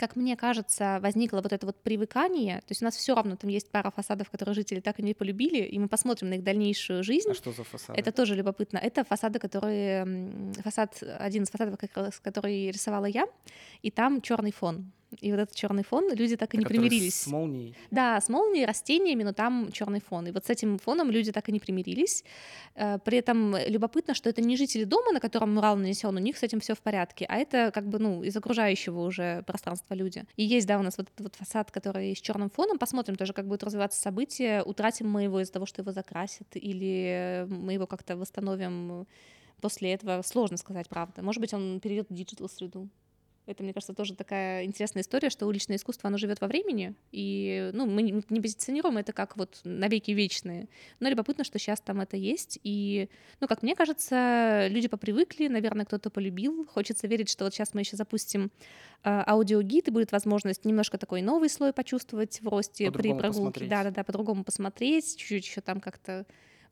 как 0.00 0.16
мне 0.16 0.34
кажется, 0.34 0.98
возникло 1.02 1.42
вот 1.42 1.52
это 1.52 1.66
вот 1.66 1.76
привыкание, 1.82 2.60
то 2.60 2.70
есть 2.70 2.80
у 2.80 2.86
нас 2.86 2.96
все 2.96 3.14
равно 3.14 3.36
там 3.36 3.50
есть 3.50 3.70
пара 3.70 3.90
фасадов, 3.90 4.30
которые 4.30 4.54
жители 4.54 4.80
так 4.80 4.98
и 4.98 5.02
не 5.02 5.12
полюбили, 5.12 5.58
и 5.58 5.78
мы 5.78 5.88
посмотрим 5.88 6.30
на 6.30 6.34
их 6.34 6.42
дальнейшую 6.42 7.04
жизнь. 7.04 7.30
А 7.30 7.34
что 7.34 7.52
за 7.52 7.64
фасады? 7.64 8.00
Это 8.00 8.10
тоже 8.10 8.34
любопытно. 8.34 8.78
Это 8.78 9.04
фасады, 9.04 9.38
которые 9.38 10.52
фасад 10.64 11.02
один 11.02 11.42
из 11.42 11.50
фасадов, 11.50 11.78
как 11.78 11.94
раз, 11.94 12.18
который 12.18 12.70
рисовала 12.70 13.04
я, 13.04 13.26
и 13.82 13.90
там 13.90 14.22
черный 14.22 14.52
фон. 14.52 14.90
И 15.18 15.30
вот 15.32 15.40
этот 15.40 15.54
черный 15.56 15.82
фон 15.82 16.12
люди 16.14 16.36
так 16.36 16.54
и 16.54 16.58
не 16.58 16.64
Который 16.64 16.78
примирились. 16.78 17.22
С 17.22 17.26
молнией. 17.26 17.74
Да, 17.90 18.20
с 18.20 18.28
молнией, 18.28 18.64
растениями, 18.64 19.24
но 19.24 19.32
там 19.32 19.70
черный 19.72 20.00
фон. 20.00 20.26
И 20.28 20.30
вот 20.30 20.46
с 20.46 20.50
этим 20.50 20.78
фоном 20.78 21.10
люди 21.10 21.32
так 21.32 21.48
и 21.48 21.52
не 21.52 21.58
примирились. 21.60 22.24
Э, 22.74 22.98
При 23.04 23.18
этом 23.18 23.56
любопытно, 23.66 24.14
что 24.14 24.28
это 24.30 24.40
не 24.40 24.56
жители 24.56 24.84
дома, 24.84 25.12
на 25.12 25.20
котором 25.20 25.54
мурал 25.54 25.76
нанесен, 25.76 26.14
у 26.14 26.18
них 26.20 26.36
с 26.38 26.42
этим 26.42 26.60
все 26.60 26.74
в 26.74 26.80
порядке, 26.80 27.26
а 27.28 27.36
это 27.36 27.70
как 27.72 27.88
бы 27.88 27.98
ну 27.98 28.22
из 28.22 28.36
окружающего 28.36 29.00
уже 29.00 29.42
пространства 29.46 29.94
люди. 29.94 30.24
И 30.36 30.44
есть, 30.44 30.66
да, 30.66 30.78
у 30.78 30.82
нас 30.82 30.96
вот 30.98 31.08
этот 31.08 31.20
вот 31.20 31.34
фасад, 31.36 31.70
который 31.70 32.14
с 32.14 32.20
черным 32.20 32.50
фоном. 32.50 32.78
Посмотрим 32.78 33.16
тоже, 33.16 33.32
как 33.32 33.46
будет 33.46 33.62
развиваться 33.64 34.00
событие. 34.00 34.62
Утратим 34.62 35.10
мы 35.10 35.24
его 35.24 35.40
из-за 35.40 35.52
того, 35.52 35.66
что 35.66 35.82
его 35.82 35.92
закрасят, 35.92 36.46
или 36.54 37.46
мы 37.48 37.72
его 37.72 37.86
как-то 37.86 38.16
восстановим 38.16 39.06
после 39.60 39.92
этого. 39.92 40.22
Сложно 40.22 40.56
сказать, 40.56 40.88
правда. 40.88 41.22
Может 41.22 41.40
быть, 41.40 41.52
он 41.54 41.80
перейдет 41.80 42.08
в 42.08 42.14
digital 42.14 42.48
среду. 42.48 42.88
Это, 43.50 43.64
мне 43.64 43.72
кажется, 43.72 43.94
тоже 43.94 44.14
такая 44.14 44.64
интересная 44.64 45.02
история, 45.02 45.28
что 45.28 45.46
уличное 45.46 45.76
искусство, 45.76 46.06
оно 46.06 46.18
живет 46.18 46.40
во 46.40 46.46
времени, 46.46 46.94
и 47.10 47.70
ну, 47.72 47.84
мы 47.86 48.02
не 48.02 48.40
позиционируем 48.40 48.98
это 48.98 49.12
как 49.12 49.36
вот 49.36 49.60
навеки 49.64 50.12
вечные. 50.12 50.68
Но 51.00 51.08
любопытно, 51.08 51.42
что 51.42 51.58
сейчас 51.58 51.80
там 51.80 52.00
это 52.00 52.16
есть, 52.16 52.60
и, 52.62 53.08
ну, 53.40 53.48
как 53.48 53.64
мне 53.64 53.74
кажется, 53.74 54.68
люди 54.68 54.86
попривыкли, 54.86 55.48
наверное, 55.48 55.84
кто-то 55.84 56.10
полюбил. 56.10 56.64
Хочется 56.66 57.08
верить, 57.08 57.28
что 57.28 57.44
вот 57.44 57.52
сейчас 57.52 57.74
мы 57.74 57.80
еще 57.80 57.96
запустим 57.96 58.52
э, 59.02 59.24
аудиогид, 59.26 59.88
и 59.88 59.90
будет 59.90 60.12
возможность 60.12 60.64
немножко 60.64 60.96
такой 60.96 61.20
новый 61.20 61.48
слой 61.48 61.72
почувствовать 61.72 62.40
в 62.40 62.48
росте 62.48 62.90
при 62.92 63.10
По-другому 63.12 63.18
прогулке. 63.18 63.66
Да-да-да, 63.66 64.04
по-другому 64.04 64.44
посмотреть, 64.44 65.16
чуть-чуть 65.16 65.44
еще 65.44 65.60
там 65.60 65.80
как-то 65.80 66.24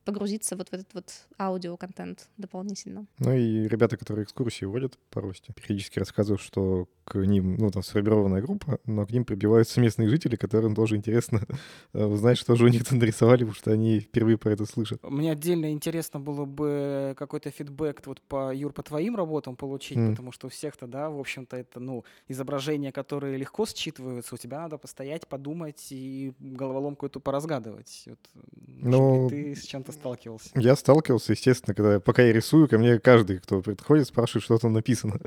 погрузиться 0.05 0.57
вот 0.57 0.69
в 0.69 0.73
этот 0.73 0.93
вот 0.95 1.13
аудиоконтент 1.39 2.29
дополнительно. 2.37 3.07
Ну 3.19 3.33
и 3.33 3.69
ребята, 3.69 3.97
которые 3.97 4.25
экскурсии 4.25 4.65
водят 4.65 4.99
по 5.11 5.21
росте, 5.21 5.53
периодически 5.53 5.99
рассказывают, 5.99 6.41
что 6.41 6.89
к 7.09 7.16
ним, 7.18 7.57
ну, 7.57 7.71
там 7.71 7.83
сформированная 7.83 8.42
группа, 8.42 8.79
но 8.85 9.07
к 9.07 9.11
ним 9.11 9.25
прибиваются 9.25 9.81
местные 9.81 10.09
жители, 10.09 10.37
которым 10.37 10.75
тоже 10.75 10.97
интересно 10.97 11.40
э, 11.94 12.05
узнать, 12.05 12.38
что 12.38 12.55
же 12.55 12.64
у 12.64 12.68
них 12.68 12.85
там 12.87 12.99
нарисовали, 12.99 13.40
потому 13.44 13.55
что 13.55 13.73
они 13.73 14.01
впервые 14.01 14.37
про 14.37 14.53
это 14.53 14.66
слышат. 14.66 15.03
Мне 15.03 15.33
отдельно 15.33 15.73
интересно 15.73 16.21
было 16.21 16.44
бы 16.44 17.14
какой-то 17.16 17.51
фидбэк 17.51 18.03
вот 18.07 18.21
по, 18.23 18.55
Юр, 18.55 18.73
по 18.73 18.83
твоим 18.83 19.16
работам 19.16 19.57
получить, 19.57 19.97
М. 19.97 20.11
потому 20.11 20.33
что 20.33 20.47
у 20.49 20.51
всех-то, 20.51 20.87
да, 20.87 21.11
в 21.11 21.18
общем-то, 21.18 21.57
это, 21.57 21.81
ну, 21.81 22.05
изображения, 22.29 22.92
которые 22.92 23.37
легко 23.37 23.64
считываются, 23.66 24.35
у 24.35 24.38
тебя 24.38 24.61
надо 24.61 24.79
постоять, 24.79 25.27
подумать 25.27 25.87
и 25.90 26.33
головоломку 26.38 27.07
эту 27.07 27.21
поразгадывать. 27.21 28.05
Вот, 28.07 28.18
Ну, 28.66 29.29
ты 29.31 29.55
с 29.55 29.62
чем-то 29.64 29.92
сталкивался? 29.92 30.51
Я 30.55 30.77
сталкивался, 30.77 31.33
естественно, 31.33 31.75
когда 31.75 32.01
пока 32.01 32.23
я 32.23 32.33
рисую, 32.33 32.68
ко 32.68 32.79
мне 32.79 32.99
каждый, 32.99 33.38
кто 33.38 33.61
приходит, 33.62 34.07
спрашивает, 34.09 34.44
что 34.44 34.59
там 34.59 34.73
написано. 34.73 35.18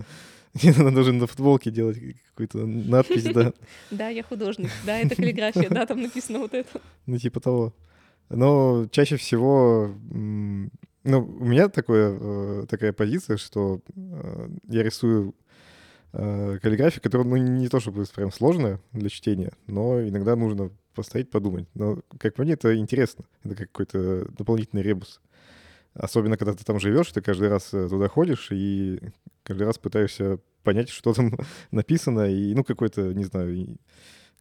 Надо 0.78 0.92
даже 0.92 1.14
на 1.14 1.28
футболке 1.28 1.72
делать 1.72 1.98
какую-то 2.30 2.66
надпись, 2.66 3.24
да, 3.24 3.54
Да, 3.92 4.10
я 4.10 4.24
художник, 4.24 4.70
да, 4.86 5.00
это 5.00 5.16
каллиграфия, 5.16 5.70
да, 5.70 5.86
там 5.86 6.02
написано 6.02 6.40
вот 6.40 6.54
это. 6.54 6.82
ну 7.06 7.18
типа 7.18 7.40
того. 7.40 7.74
Но 8.30 8.88
чаще 8.92 9.18
всего, 9.18 9.94
ну, 10.10 10.80
у 11.04 11.46
меня 11.46 11.68
такое, 11.68 12.18
э, 12.20 12.66
такая 12.70 12.94
позиция, 12.94 13.38
что 13.38 13.82
э, 13.96 14.50
я 14.70 14.84
рисую 14.84 15.36
э, 16.14 16.60
каллиграфию, 16.62 17.02
которая, 17.02 17.28
ну, 17.28 17.36
не 17.36 17.68
то 17.68 17.80
чтобы 17.80 18.06
прям 18.16 18.32
сложная 18.32 18.80
для 18.94 19.10
чтения, 19.10 19.52
но 19.68 20.02
иногда 20.02 20.38
нужно 20.38 20.72
постоять, 20.96 21.30
подумать. 21.30 21.68
Но, 21.74 22.00
как 22.18 22.36
по 22.36 22.44
мне, 22.44 22.54
это 22.54 22.76
интересно. 22.78 23.26
Это 23.44 23.56
как 23.56 23.72
какой-то 23.72 24.32
дополнительный 24.32 24.84
ребус. 24.84 25.20
Особенно, 25.94 26.38
когда 26.38 26.54
ты 26.54 26.64
там 26.64 26.80
живешь, 26.80 27.12
ты 27.12 27.22
каждый 27.22 27.50
раз 27.50 27.74
э, 27.74 27.90
туда 27.90 28.08
ходишь 28.08 28.50
и 28.52 29.00
каждый 29.44 29.64
раз 29.64 29.78
пытаешься 29.78 30.40
понять, 30.64 30.90
что 30.90 31.14
там 31.14 31.34
написано, 31.72 32.32
и, 32.32 32.54
ну, 32.54 32.64
какой-то, 32.64 33.14
не 33.14 33.26
знаю, 33.26 33.78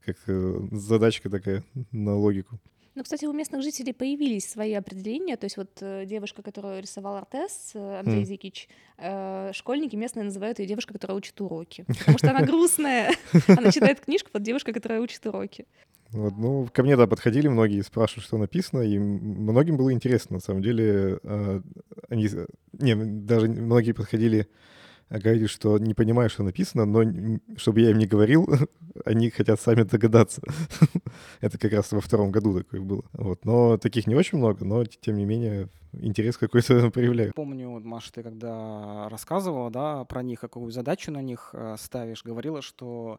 как 0.05 0.17
э, 0.27 0.61
задачка 0.71 1.29
такая 1.29 1.65
на 1.91 2.17
логику. 2.17 2.61
Ну, 2.97 3.05
кстати, 3.05 3.25
у 3.25 3.33
местных 3.33 3.63
жителей 3.63 3.93
появились 3.93 4.51
свои 4.51 4.75
определения. 4.75 5.37
То 5.37 5.47
есть 5.47 5.57
вот 5.57 5.71
э, 5.81 6.05
девушка, 6.07 6.43
которую 6.43 6.83
рисовал 6.83 7.17
Артес, 7.17 7.73
Андрей 7.75 8.21
М. 8.21 8.25
Зикич, 8.25 8.69
э, 8.99 9.53
школьники 9.53 9.97
местные 9.97 10.25
называют 10.25 10.59
ее 10.59 10.67
девушка, 10.67 10.93
которая 10.93 11.17
учит 11.17 11.41
уроки. 11.41 11.85
Потому 11.87 12.19
что 12.19 12.31
она 12.31 12.43
грустная. 12.47 13.15
Она 13.47 13.71
читает 13.71 14.01
книжку 14.01 14.31
под 14.31 14.43
девушка, 14.43 14.73
которая 14.73 15.01
учит 15.01 15.25
уроки. 15.27 15.67
Вот, 16.13 16.37
ну, 16.37 16.69
ко 16.73 16.83
мне, 16.83 16.97
да, 16.97 17.07
подходили 17.07 17.49
многие, 17.49 17.83
спрашивали, 17.83 18.25
что 18.25 18.39
написано, 18.39 18.81
и 18.81 18.99
многим 18.99 19.77
было 19.77 19.93
интересно. 19.93 20.37
На 20.37 20.41
самом 20.41 20.63
деле, 20.63 21.21
э, 21.23 21.61
они... 22.09 22.29
Не, 22.73 22.95
даже 22.97 23.49
многие 23.49 23.93
подходили, 23.93 24.49
а, 25.09 25.19
говорили, 25.19 25.47
что 25.47 25.79
не 25.79 25.95
понимают, 25.95 26.33
что 26.33 26.43
написано, 26.43 26.85
но 26.85 27.03
чтобы 27.57 27.81
я 27.81 27.91
им 27.91 27.99
не 27.99 28.07
говорил, 28.07 28.49
они 29.05 29.31
хотят 29.31 29.61
сами 29.61 29.83
догадаться. 29.83 30.43
Это 31.41 31.59
как 31.59 31.73
раз 31.73 31.93
во 31.93 32.01
втором 32.01 32.31
году 32.31 32.59
такое 32.59 32.81
было. 32.81 33.05
Вот. 33.13 33.45
Но 33.45 33.77
таких 33.77 34.07
не 34.07 34.15
очень 34.15 34.39
много, 34.39 34.65
но 34.65 34.85
тем 34.85 35.17
не 35.17 35.25
менее 35.25 35.69
интерес 35.93 36.37
какой-то 36.37 36.91
проявляют. 36.93 37.35
Помню, 37.35 37.81
Маша, 37.81 38.13
ты 38.13 38.23
когда 38.23 39.09
рассказывала, 39.09 39.71
да, 39.71 40.05
про 40.05 40.23
них, 40.23 40.41
какую 40.41 40.71
задачу 40.71 41.11
на 41.11 41.23
них 41.23 41.51
э, 41.53 41.77
ставишь, 41.79 42.25
говорила, 42.25 42.63
что 42.63 43.19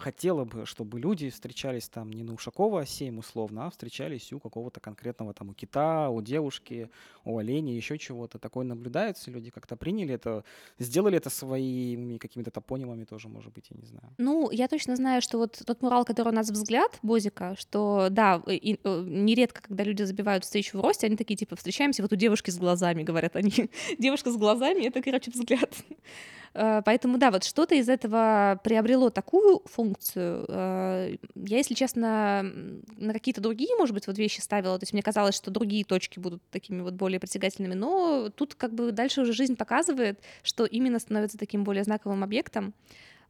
хотела 0.00 0.44
бы, 0.44 0.66
чтобы 0.66 0.98
люди 0.98 1.30
встречались 1.30 1.88
там 1.88 2.10
не 2.12 2.22
на 2.22 2.32
Ушакова 2.34 2.84
7 2.86 3.18
условно, 3.18 3.66
а 3.66 3.70
встречались 3.70 4.32
у 4.32 4.40
какого-то 4.40 4.80
конкретного 4.80 5.32
там, 5.34 5.50
у 5.50 5.54
кита, 5.54 6.08
у 6.10 6.22
девушки, 6.22 6.90
у 7.24 7.38
оленя, 7.38 7.72
еще 7.74 7.98
чего-то. 7.98 8.38
Такое 8.38 8.64
наблюдается, 8.64 9.30
люди 9.30 9.50
как-то 9.50 9.76
приняли 9.76 10.14
это, 10.14 10.44
сделали 10.78 11.16
это 11.16 11.30
своими 11.30 12.18
какими-то 12.18 12.50
топонимами 12.50 13.04
тоже, 13.04 13.28
может 13.28 13.52
быть, 13.52 13.66
я 13.70 13.76
не 13.80 13.86
знаю. 13.86 14.14
Ну, 14.18 14.50
я 14.50 14.66
точно 14.68 14.96
знаю, 14.96 15.22
что 15.22 15.38
вот 15.38 15.62
тот 15.66 15.82
мурал, 15.82 16.04
который 16.04 16.28
у 16.30 16.34
нас 16.36 16.50
взгляд 16.50 16.98
Бозика, 17.02 17.54
что 17.58 18.08
да, 18.10 18.42
и- 18.46 18.72
и, 18.72 18.80
э, 18.82 19.04
нередко, 19.06 19.62
когда 19.62 19.84
люди 19.84 20.02
забивают 20.02 20.44
встречу 20.44 20.78
в 20.78 20.80
росте, 20.82 21.06
они 21.06 21.16
такие 21.16 21.36
типа 21.36 21.56
встречаемся 21.56 22.02
вот 22.02 22.12
у 22.12 22.16
девушки 22.16 22.50
с 22.50 22.58
глазами, 22.58 23.02
говорят 23.02 23.36
они. 23.36 23.50
Девушка 23.98 24.30
с 24.32 24.36
глазами 24.36 24.86
это, 24.86 25.02
короче, 25.02 25.30
взгляд. 25.30 25.74
Э, 26.54 26.82
Поэтому 26.84 27.18
да, 27.18 27.30
вот 27.30 27.44
что-то 27.44 27.74
из 27.74 27.88
этого 27.88 28.60
приобрело 28.64 29.10
такую 29.10 29.62
функцию. 29.66 30.44
Э, 30.48 31.16
Я, 31.34 31.56
если 31.58 31.74
честно, 31.74 32.42
на 32.96 33.12
какие-то 33.12 33.40
другие, 33.40 33.76
может 33.76 33.94
быть, 33.94 34.06
вот 34.06 34.18
вещи 34.18 34.40
ставила. 34.40 34.78
То 34.78 34.84
есть 34.84 34.92
мне 34.92 35.02
казалось, 35.02 35.36
что 35.36 35.50
другие 35.50 35.84
точки 35.84 36.18
будут 36.18 36.42
такими 36.50 36.82
вот 36.82 36.94
более 36.94 37.20
притягательными. 37.20 37.74
Но 37.74 38.30
тут 38.34 38.54
как 38.54 38.74
бы 38.74 38.92
дальше 38.92 39.22
уже 39.22 39.32
жизнь 39.32 39.56
показывает, 39.56 40.20
что 40.42 40.64
именно 40.64 40.98
становится 40.98 41.38
таким 41.38 41.64
более 41.64 41.84
знаковым 41.84 42.24
объектом. 42.24 42.74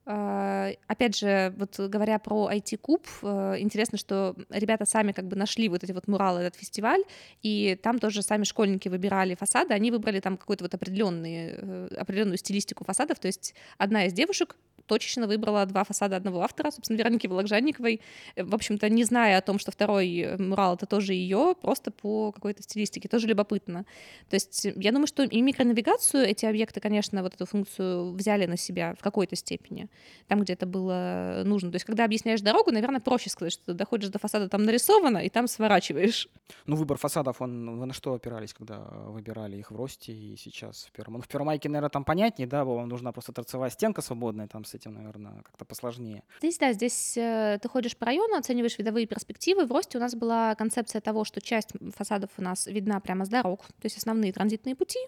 А, 0.07 0.51
Опять 0.87 1.19
же, 1.19 1.55
вот 1.57 1.79
говоря 1.79 2.19
про 2.19 2.51
IT-куб, 2.53 3.07
э, 3.23 3.57
интересно, 3.59 3.99
что 3.99 4.35
ребята 4.51 4.85
сами 4.85 5.13
как 5.13 5.27
бы 5.27 5.37
нашли 5.37 5.69
вот 5.69 5.85
эти 5.85 5.93
вот 5.93 6.09
муралы, 6.09 6.41
этот 6.41 6.57
фестиваль, 6.59 7.03
и 7.43 7.79
там 7.83 7.99
тоже 7.99 8.23
сами 8.23 8.45
школьники 8.45 8.89
выбирали 8.89 9.35
фасады, 9.35 9.75
они 9.75 9.91
выбрали 9.91 10.21
там 10.21 10.37
какую-то 10.37 10.65
вот 10.65 10.75
определенный, 10.75 11.55
э, 11.57 11.89
определенную 11.97 12.39
стилистику 12.39 12.85
фасадов, 12.85 13.19
то 13.19 13.27
есть 13.27 13.55
одна 13.79 14.07
из 14.07 14.13
девушек 14.13 14.57
точечно 14.91 15.29
выбрала 15.29 15.65
два 15.67 15.85
фасада 15.85 16.17
одного 16.17 16.43
автора, 16.43 16.73
собственно, 16.73 16.99
Вероники 16.99 17.29
Волокжанниковой, 17.29 18.01
э, 18.35 18.43
в 18.43 18.55
общем-то, 18.55 18.89
не 18.89 19.05
зная 19.05 19.39
о 19.39 19.41
том, 19.41 19.61
что 19.61 19.71
второй 19.71 20.19
э, 20.19 20.37
мурал— 20.37 20.75
это 20.77 20.87
тоже 20.87 21.15
ее, 21.15 21.55
просто 21.63 21.93
по 21.93 22.33
какой-то 22.33 22.63
стилистике, 22.63 23.09
тоже 23.09 23.29
любопытно. 23.29 23.85
То 24.29 24.35
есть 24.35 24.67
э, 24.67 24.73
я 24.77 24.91
думаю, 24.91 25.07
что 25.07 25.23
и 25.23 25.41
микронавигацию 25.43 26.25
эти 26.25 26.45
объекты, 26.45 26.81
конечно, 26.81 27.23
вот 27.23 27.35
эту 27.35 27.47
функцию 27.47 28.13
взяли 28.15 28.47
на 28.47 28.57
себя 28.57 28.95
в 28.99 29.03
какой-то 29.03 29.37
степени, 29.37 29.89
там, 30.27 30.41
где 30.41 30.55
это 30.55 30.67
было 30.67 31.43
нужно. 31.45 31.71
То 31.71 31.77
есть 31.77 31.87
когда 31.87 32.05
объясняешь 32.05 32.41
дорогу, 32.41 32.73
наверное, 32.73 33.01
проще 33.01 33.31
сказать, 33.31 33.53
что 33.53 33.67
ты 33.67 33.75
доходишь 33.75 34.11
до 34.11 34.19
фасада, 34.19 34.49
там 34.49 34.65
нарисовано, 34.65 35.19
и 35.19 35.29
там 35.29 35.47
сворачиваешь. 35.47 36.29
Ну, 36.67 36.75
выбор 36.75 36.99
фасадов, 36.99 37.41
он, 37.41 37.79
вы 37.79 37.87
на 37.87 37.95
что 37.95 38.15
опирались, 38.15 38.53
когда 38.55 38.79
выбирали 39.07 39.57
их 39.57 39.71
в 39.71 39.77
росте 39.77 40.13
и 40.13 40.37
сейчас 40.37 40.87
в 40.87 40.91
первом? 40.91 41.15
Ну, 41.15 41.21
в 41.21 41.29
Первомайке, 41.29 41.69
наверное, 41.69 41.91
там 41.91 42.05
понятнее, 42.05 42.49
да, 42.49 42.65
вам 42.65 42.89
нужна 42.89 43.13
просто 43.13 43.33
торцевая 43.33 43.71
стенка 43.71 44.03
свободная, 44.03 44.49
там 44.49 44.65
с 44.65 44.75
этим, 44.81 44.95
наверное, 44.95 45.43
как-то 45.43 45.65
посложнее. 45.65 46.23
Здесь, 46.39 46.59
да, 46.59 46.73
здесь 46.73 47.17
э, 47.17 47.59
ты 47.61 47.69
ходишь 47.69 47.97
по 47.97 48.07
району, 48.07 48.37
оцениваешь 48.37 48.79
видовые 48.79 49.07
перспективы. 49.07 49.67
В 49.67 49.73
росте 49.73 49.99
у 49.99 50.01
нас 50.01 50.15
была 50.15 50.55
концепция 50.55 51.01
того, 51.01 51.25
что 51.25 51.41
часть 51.41 51.71
фасадов 51.95 52.31
у 52.39 52.43
нас 52.43 52.67
видна 52.67 53.01
прямо 53.01 53.25
с 53.25 53.29
дорог, 53.29 53.67
то 53.67 53.85
есть 53.85 53.99
основные 53.99 54.33
транзитные 54.33 54.75
пути. 54.75 54.99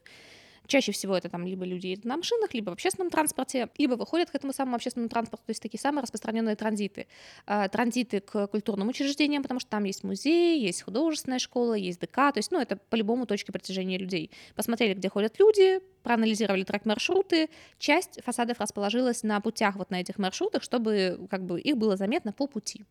Чаще 0.66 0.92
всего 0.92 1.16
это 1.16 1.28
там 1.28 1.44
либо 1.44 1.64
люди 1.64 1.88
едут 1.88 2.04
на 2.04 2.16
машинах, 2.16 2.54
либо 2.54 2.70
в 2.70 2.72
общественном 2.74 3.10
транспорте, 3.10 3.68
либо 3.78 3.94
выходят 3.94 4.30
к 4.30 4.34
этому 4.34 4.52
самому 4.52 4.76
общественному 4.76 5.08
транспорту, 5.08 5.44
то 5.46 5.50
есть 5.50 5.60
такие 5.60 5.80
самые 5.80 6.02
распространенные 6.02 6.54
транзиты. 6.54 7.08
А, 7.46 7.68
Транзиты 7.68 8.20
к 8.20 8.46
культурным 8.46 8.88
учреждениям, 8.88 9.42
потому 9.42 9.58
что 9.58 9.70
там 9.70 9.84
есть 9.84 10.04
музей, 10.04 10.60
есть 10.60 10.82
художественная 10.82 11.40
школа, 11.40 11.74
есть 11.74 12.00
ДК, 12.00 12.14
то 12.14 12.34
есть, 12.36 12.52
ну, 12.52 12.60
это 12.60 12.76
по-любому 12.76 13.26
точки 13.26 13.50
притяжения 13.50 13.98
людей. 13.98 14.30
Посмотрели, 14.54 14.94
где 14.94 15.08
ходят 15.08 15.38
люди, 15.40 15.80
проанализировали 16.02 16.64
трек-маршруты, 16.64 17.48
часть 17.78 18.20
фасадов 18.24 18.60
расположилась 18.60 19.22
на 19.22 19.40
путях 19.40 19.76
вот 19.76 19.90
на 19.90 20.00
этих 20.00 20.18
маршрутах, 20.18 20.62
чтобы 20.62 21.26
как 21.30 21.44
бы 21.44 21.60
их 21.60 21.76
было 21.76 21.96
заметно 21.96 22.32
по 22.32 22.46
пути. 22.46 22.84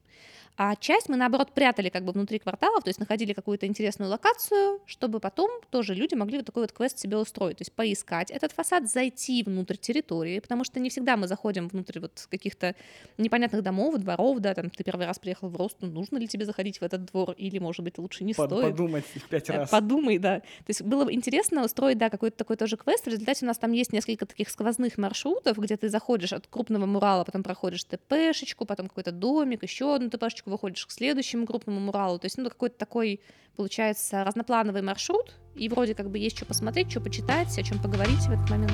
А 0.57 0.75
часть 0.75 1.07
мы, 1.07 1.15
наоборот, 1.15 1.53
прятали 1.53 1.87
как 1.87 2.03
бы 2.03 2.11
внутри 2.11 2.37
кварталов, 2.37 2.83
то 2.83 2.89
есть 2.89 2.99
находили 2.99 3.31
какую-то 3.31 3.65
интересную 3.67 4.11
локацию, 4.11 4.81
чтобы 4.85 5.21
потом 5.21 5.49
тоже 5.69 5.95
люди 5.95 6.13
могли 6.13 6.37
вот 6.37 6.45
такой 6.45 6.63
вот 6.63 6.73
квест 6.73 6.99
себе 6.99 7.15
устроить, 7.17 7.57
то 7.57 7.61
есть 7.61 7.71
поискать 7.71 8.29
этот 8.31 8.51
фасад, 8.51 8.89
зайти 8.91 9.43
внутрь 9.43 9.77
территории, 9.77 10.39
потому 10.39 10.65
что 10.65 10.81
не 10.81 10.89
всегда 10.89 11.15
мы 11.15 11.27
заходим 11.29 11.69
внутрь 11.69 12.01
вот 12.01 12.27
каких-то 12.29 12.75
непонятных 13.17 13.63
домов, 13.63 13.97
дворов, 13.97 14.39
да, 14.39 14.53
там 14.53 14.69
ты 14.69 14.83
первый 14.83 15.05
раз 15.05 15.19
приехал 15.19 15.47
в 15.47 15.55
Рост, 15.55 15.77
ну, 15.79 15.87
нужно 15.89 16.17
ли 16.17 16.27
тебе 16.27 16.45
заходить 16.45 16.79
в 16.79 16.83
этот 16.83 17.05
двор, 17.05 17.31
или, 17.31 17.57
может 17.57 17.83
быть, 17.85 17.97
лучше 17.97 18.25
не 18.25 18.33
Под- 18.33 18.49
стоит. 18.49 18.71
подумать 18.71 19.05
пять 19.29 19.49
Э, 19.49 19.53
раз. 19.53 19.69
Подумай, 19.69 20.17
да. 20.17 20.39
То 20.41 20.45
есть 20.67 20.81
было 20.81 21.05
бы 21.05 21.13
интересно 21.13 21.63
устроить, 21.63 21.97
да, 21.97 22.09
какой-то 22.09 22.35
такой 22.37 22.57
тоже 22.57 22.75
квест. 22.75 23.00
В 23.03 23.07
результате 23.07 23.45
у 23.45 23.47
нас 23.47 23.57
там 23.57 23.71
есть 23.71 23.91
несколько 23.93 24.27
таких 24.27 24.49
сквозных 24.49 24.99
маршрутов, 24.99 25.57
где 25.57 25.75
ты 25.75 25.89
заходишь 25.89 26.33
от 26.33 26.45
крупного 26.45 26.85
мурала, 26.85 27.23
потом 27.23 27.41
проходишь 27.41 27.83
ТПшечку, 27.83 28.65
потом 28.65 28.87
какой-то 28.87 29.11
домик, 29.11 29.63
еще 29.63 29.95
одну 29.95 30.09
ТПшечку, 30.09 30.51
выходишь 30.51 30.85
к 30.85 30.91
следующему 30.91 31.47
крупному 31.47 31.79
муралу. 31.79 32.19
То 32.19 32.25
есть, 32.25 32.37
ну, 32.37 32.47
какой-то 32.47 32.77
такой, 32.77 33.19
получается, 33.55 34.23
разноплановый 34.23 34.83
маршрут, 34.83 35.35
и 35.55 35.67
вроде 35.67 35.95
как 35.95 36.11
бы 36.11 36.19
есть 36.19 36.37
что 36.37 36.45
посмотреть, 36.45 36.91
что 36.91 37.01
почитать, 37.01 37.57
о 37.57 37.63
чем 37.63 37.81
поговорить 37.81 38.21
в 38.21 38.31
этот 38.31 38.47
момент. 38.51 38.73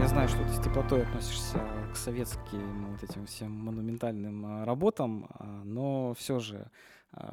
Я 0.00 0.08
знаю, 0.08 0.28
что 0.28 0.38
ты 0.38 0.54
с 0.54 0.64
теплотой 0.64 1.02
относишься 1.02 1.58
к 1.92 1.96
советским 1.96 2.92
вот 2.92 3.02
этим 3.02 3.26
всем 3.26 3.52
монументальным 3.52 4.46
а, 4.46 4.64
работам, 4.64 5.26
а, 5.30 5.62
но 5.64 6.14
все 6.14 6.40
же, 6.40 6.70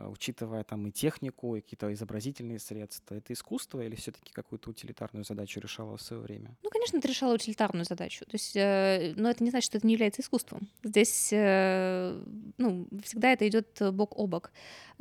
учитывая 0.08 0.64
там 0.64 0.88
и 0.88 0.92
технику, 0.92 1.56
и 1.56 1.62
какие-то 1.62 1.92
изобразительные 1.94 2.60
средства, 2.60 3.16
это 3.16 3.34
искусство 3.34 3.82
или 3.82 3.96
все-таки 3.96 4.32
какую-то 4.34 4.70
утилитарную 4.70 5.24
задачу 5.24 5.60
решало 5.60 5.98
в 5.98 6.02
свое 6.02 6.22
время? 6.22 6.56
Ну, 6.64 6.70
конечно, 6.70 6.98
это 6.98 7.08
решало 7.08 7.36
утилитарную 7.36 7.86
задачу. 7.86 8.26
То 8.26 8.34
есть, 8.34 8.56
э, 8.56 9.14
но 9.16 9.30
это 9.30 9.44
не 9.44 9.50
значит, 9.50 9.66
что 9.66 9.78
это 9.78 9.88
не 9.88 9.94
является 9.94 10.22
искусством. 10.22 10.70
Здесь, 10.84 11.30
э, 11.32 12.22
ну, 12.58 12.88
всегда 13.04 13.32
это 13.32 13.48
идет 13.48 13.82
бок 13.94 14.18
о 14.18 14.28
бок. 14.28 14.52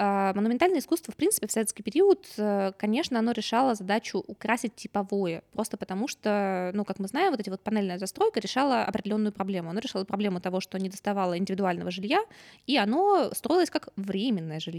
А, 0.02 0.32
Монументальное 0.32 0.78
искусство, 0.78 1.12
в 1.12 1.16
принципе, 1.16 1.46
в 1.46 1.52
советский 1.52 1.82
период, 1.82 2.26
э, 2.38 2.72
конечно, 2.78 3.18
оно 3.18 3.32
решало 3.32 3.74
задачу 3.74 4.24
украсить 4.26 4.74
типовое, 4.74 5.42
просто 5.52 5.76
потому 5.76 6.08
что, 6.08 6.70
ну, 6.72 6.86
как 6.86 6.98
мы 7.00 7.06
знаем, 7.06 7.32
вот 7.32 7.40
эти 7.40 7.50
вот 7.50 7.60
панельная 7.60 7.98
застройка 7.98 8.40
решала 8.40 8.84
определенную 8.84 9.30
проблему. 9.30 9.68
Оно 9.68 9.80
решало 9.80 10.04
проблему 10.04 10.40
того, 10.40 10.60
что 10.60 10.78
не 10.78 10.88
доставало 10.88 11.36
индивидуального 11.36 11.90
жилья, 11.90 12.22
и 12.66 12.78
оно 12.78 13.30
строилось 13.34 13.68
как 13.68 13.90
временное 13.96 14.58
жилье. 14.58 14.69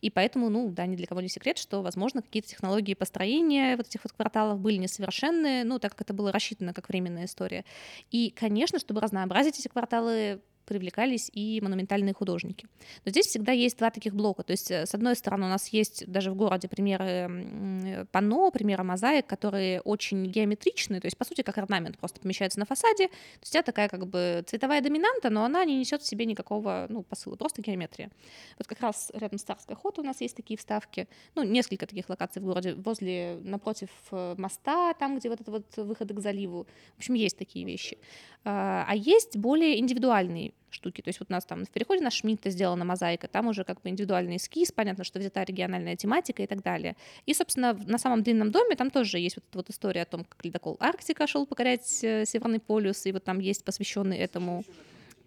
И 0.00 0.10
поэтому, 0.10 0.50
ну, 0.50 0.70
да, 0.70 0.86
ни 0.86 0.96
для 0.96 1.06
кого 1.06 1.20
не 1.20 1.28
секрет, 1.28 1.58
что, 1.58 1.82
возможно, 1.82 2.22
какие-то 2.22 2.48
технологии 2.48 2.94
построения 2.94 3.76
вот 3.76 3.86
этих 3.86 4.04
вот 4.04 4.12
кварталов 4.12 4.60
были 4.60 4.76
несовершенны, 4.76 5.64
ну, 5.64 5.78
так 5.78 5.92
как 5.92 6.02
это 6.02 6.14
было 6.14 6.32
рассчитано 6.32 6.72
как 6.72 6.88
временная 6.88 7.24
история. 7.24 7.64
И, 8.10 8.30
конечно, 8.30 8.78
чтобы 8.78 9.00
разнообразить 9.00 9.58
эти 9.58 9.68
кварталы, 9.68 10.40
привлекались 10.66 11.30
и 11.32 11.60
монументальные 11.62 12.14
художники. 12.14 12.66
Но 13.04 13.10
здесь 13.10 13.26
всегда 13.26 13.52
есть 13.52 13.78
два 13.78 13.90
таких 13.90 14.14
блока. 14.14 14.42
То 14.42 14.52
есть, 14.52 14.70
э, 14.70 14.86
с 14.86 14.94
одной 14.94 15.16
стороны, 15.16 15.46
у 15.46 15.48
нас 15.48 15.68
есть 15.68 16.06
даже 16.06 16.30
в 16.30 16.34
городе 16.34 16.68
примеры 16.68 17.04
м, 17.04 18.06
панно, 18.12 18.50
примеры 18.50 18.84
мозаик, 18.84 19.26
которые 19.26 19.80
очень 19.80 20.26
геометричные, 20.26 21.00
то 21.00 21.06
есть, 21.06 21.16
по 21.16 21.24
сути, 21.24 21.42
как 21.42 21.58
орнамент 21.58 21.98
просто 21.98 22.20
помещается 22.20 22.58
на 22.58 22.66
фасаде. 22.66 23.08
То 23.08 23.42
есть, 23.42 23.54
это 23.54 23.66
такая 23.66 23.88
как 23.88 24.06
бы 24.06 24.44
цветовая 24.46 24.80
доминанта, 24.80 25.30
но 25.30 25.44
она 25.44 25.64
не 25.64 25.78
несет 25.78 26.02
в 26.02 26.06
себе 26.06 26.26
никакого 26.26 26.86
ну, 26.88 27.02
посыла, 27.02 27.36
просто 27.36 27.62
геометрия. 27.62 28.10
Вот 28.58 28.66
как 28.66 28.80
раз 28.80 29.10
рядом 29.14 29.38
с 29.38 29.42
Царской 29.42 29.74
охотой 29.76 30.04
у 30.04 30.06
нас 30.06 30.20
есть 30.20 30.36
такие 30.36 30.58
вставки. 30.58 31.08
Ну, 31.34 31.42
несколько 31.42 31.86
таких 31.86 32.08
локаций 32.08 32.42
в 32.42 32.44
городе, 32.44 32.74
возле, 32.74 33.38
напротив 33.42 33.90
э, 34.10 34.34
моста, 34.38 34.94
там, 34.94 35.18
где 35.18 35.28
вот 35.28 35.40
это 35.40 35.50
вот 35.50 35.76
выходы 35.76 36.14
к 36.14 36.20
заливу. 36.20 36.66
В 36.94 36.98
общем, 36.98 37.14
есть 37.14 37.38
такие 37.38 37.64
вещи. 37.64 37.98
А 38.44 38.76
а 38.86 38.94
есть 38.94 39.36
более 39.36 39.78
индивидуальные 39.78 40.52
штуки. 40.70 41.00
То 41.00 41.08
есть 41.08 41.20
вот 41.20 41.30
у 41.30 41.32
нас 41.32 41.44
там 41.44 41.64
в 41.64 41.70
переходе 41.70 42.02
на 42.02 42.10
Шмидта 42.10 42.50
сделана 42.50 42.84
мозаика, 42.84 43.28
там 43.28 43.48
уже 43.48 43.64
как 43.64 43.80
бы 43.82 43.88
индивидуальный 43.88 44.36
эскиз, 44.36 44.72
понятно, 44.72 45.04
что 45.04 45.18
взята 45.18 45.42
региональная 45.42 45.96
тематика 45.96 46.42
и 46.42 46.46
так 46.46 46.62
далее. 46.62 46.96
И, 47.24 47.34
собственно, 47.34 47.72
на 47.74 47.98
самом 47.98 48.22
длинном 48.22 48.50
доме 48.50 48.76
там 48.76 48.90
тоже 48.90 49.18
есть 49.18 49.36
вот 49.36 49.44
эта 49.48 49.58
вот 49.58 49.70
история 49.70 50.02
о 50.02 50.06
том, 50.06 50.24
как 50.24 50.44
ледокол 50.44 50.76
Арктика 50.80 51.26
шел 51.26 51.46
покорять 51.46 52.04
э, 52.04 52.24
Северный 52.26 52.60
полюс, 52.60 53.06
и 53.06 53.12
вот 53.12 53.24
там 53.24 53.38
есть 53.38 53.64
посвященный 53.64 54.18
этому 54.18 54.64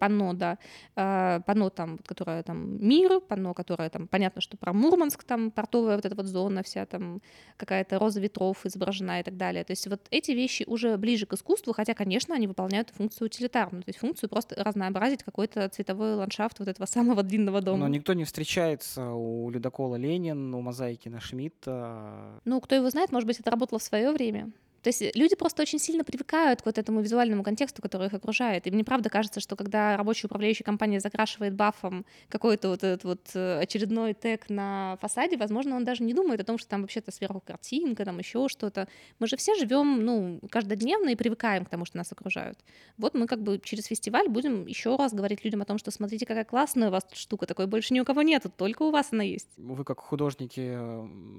панно, 0.00 0.32
да, 0.32 0.58
э, 0.96 1.40
панно 1.46 1.70
там, 1.70 1.98
которое 1.98 2.42
там 2.42 2.84
мир, 2.84 3.20
панно, 3.20 3.54
которое 3.54 3.90
там, 3.90 4.08
понятно, 4.08 4.40
что 4.40 4.56
про 4.56 4.72
Мурманск, 4.72 5.22
там 5.24 5.50
портовая 5.50 5.96
вот 5.96 6.06
эта 6.06 6.16
вот 6.16 6.26
зона 6.26 6.62
вся, 6.62 6.86
там 6.86 7.20
какая-то 7.56 7.98
роза 7.98 8.20
ветров 8.20 8.64
изображена 8.64 9.20
и 9.20 9.22
так 9.22 9.36
далее. 9.36 9.62
То 9.62 9.72
есть 9.72 9.86
вот 9.86 10.00
эти 10.10 10.32
вещи 10.32 10.64
уже 10.66 10.96
ближе 10.96 11.26
к 11.26 11.34
искусству, 11.34 11.72
хотя, 11.74 11.94
конечно, 11.94 12.34
они 12.34 12.46
выполняют 12.46 12.90
функцию 12.90 13.26
утилитарную, 13.26 13.82
то 13.82 13.90
есть 13.90 13.98
функцию 13.98 14.30
просто 14.30 14.64
разнообразить 14.64 15.22
какой-то 15.22 15.68
цветовой 15.68 16.14
ландшафт 16.14 16.58
вот 16.58 16.68
этого 16.68 16.86
самого 16.86 17.22
длинного 17.22 17.60
дома. 17.60 17.78
Но 17.78 17.88
никто 17.88 18.14
не 18.14 18.24
встречается 18.24 19.10
у 19.12 19.50
ледокола 19.50 19.96
Ленин, 19.96 20.54
у 20.54 20.60
мозаики 20.62 21.08
на 21.10 21.20
Шмидта. 21.20 22.40
Ну, 22.44 22.60
кто 22.60 22.74
его 22.74 22.88
знает, 22.88 23.12
может 23.12 23.26
быть, 23.26 23.38
это 23.38 23.50
работало 23.50 23.78
в 23.78 23.82
свое 23.82 24.12
время. 24.12 24.50
То 24.82 24.88
есть 24.88 25.02
люди 25.14 25.36
просто 25.36 25.62
очень 25.62 25.78
сильно 25.78 26.04
привыкают 26.04 26.62
к 26.62 26.66
вот 26.66 26.78
этому 26.78 27.00
визуальному 27.00 27.42
контексту, 27.42 27.82
который 27.82 28.06
их 28.06 28.14
окружает. 28.14 28.66
И 28.66 28.70
мне 28.70 28.84
правда 28.84 29.10
кажется, 29.10 29.40
что 29.40 29.56
когда 29.56 29.96
рабочая 29.96 30.26
управляющая 30.26 30.64
компания 30.64 31.00
закрашивает 31.00 31.54
бафом 31.54 32.06
какой-то 32.28 32.68
вот 32.68 32.82
этот 32.82 33.04
вот 33.04 33.20
э, 33.34 33.60
очередной 33.60 34.14
тег 34.14 34.48
на 34.48 34.96
фасаде, 35.00 35.36
возможно, 35.36 35.76
он 35.76 35.84
даже 35.84 36.02
не 36.02 36.14
думает 36.14 36.40
о 36.40 36.44
том, 36.44 36.58
что 36.58 36.68
там 36.68 36.82
вообще-то 36.82 37.10
сверху 37.12 37.40
картинка, 37.40 38.04
там 38.04 38.18
еще 38.18 38.48
что-то. 38.48 38.88
Мы 39.18 39.26
же 39.26 39.36
все 39.36 39.54
живем, 39.54 40.04
ну, 40.04 40.40
каждодневно 40.50 41.10
и 41.10 41.14
привыкаем 41.14 41.64
к 41.64 41.68
тому, 41.68 41.84
что 41.84 41.98
нас 41.98 42.10
окружают. 42.12 42.58
Вот 42.96 43.14
мы 43.14 43.26
как 43.26 43.42
бы 43.42 43.60
через 43.62 43.86
фестиваль 43.86 44.28
будем 44.28 44.66
еще 44.66 44.96
раз 44.96 45.12
говорить 45.12 45.44
людям 45.44 45.60
о 45.62 45.64
том, 45.66 45.78
что 45.78 45.90
смотрите, 45.90 46.24
какая 46.24 46.44
классная 46.44 46.88
у 46.88 46.90
вас 46.92 47.04
штука, 47.12 47.46
такой 47.46 47.66
больше 47.66 47.92
ни 47.92 48.00
у 48.00 48.04
кого 48.04 48.22
нету, 48.22 48.50
только 48.50 48.82
у 48.84 48.90
вас 48.90 49.08
она 49.12 49.24
есть. 49.24 49.48
Вы 49.58 49.84
как 49.84 50.00
художники, 50.00 50.78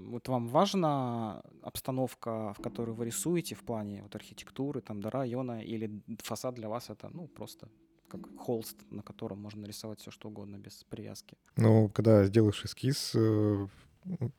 вот 0.09 0.27
вам 0.27 0.47
важна 0.47 1.41
обстановка, 1.63 2.53
в 2.57 2.61
которой 2.61 2.91
вы 2.91 3.05
рисуете, 3.05 3.30
рисуете 3.31 3.55
в 3.55 3.63
плане 3.63 4.01
вот 4.03 4.15
архитектуры, 4.15 4.81
там, 4.81 5.01
до 5.01 5.09
района, 5.09 5.61
или 5.61 6.01
фасад 6.23 6.55
для 6.55 6.67
вас 6.67 6.89
это, 6.89 7.09
ну, 7.13 7.27
просто 7.27 7.67
как 8.09 8.21
холст, 8.37 8.75
на 8.91 9.01
котором 9.01 9.41
можно 9.41 9.61
нарисовать 9.61 9.99
все 9.99 10.11
что 10.11 10.27
угодно 10.27 10.57
без 10.57 10.83
привязки. 10.89 11.37
Ну, 11.55 11.89
когда 11.89 12.25
сделаешь 12.25 12.65
эскиз, 12.65 13.13
э, 13.15 13.67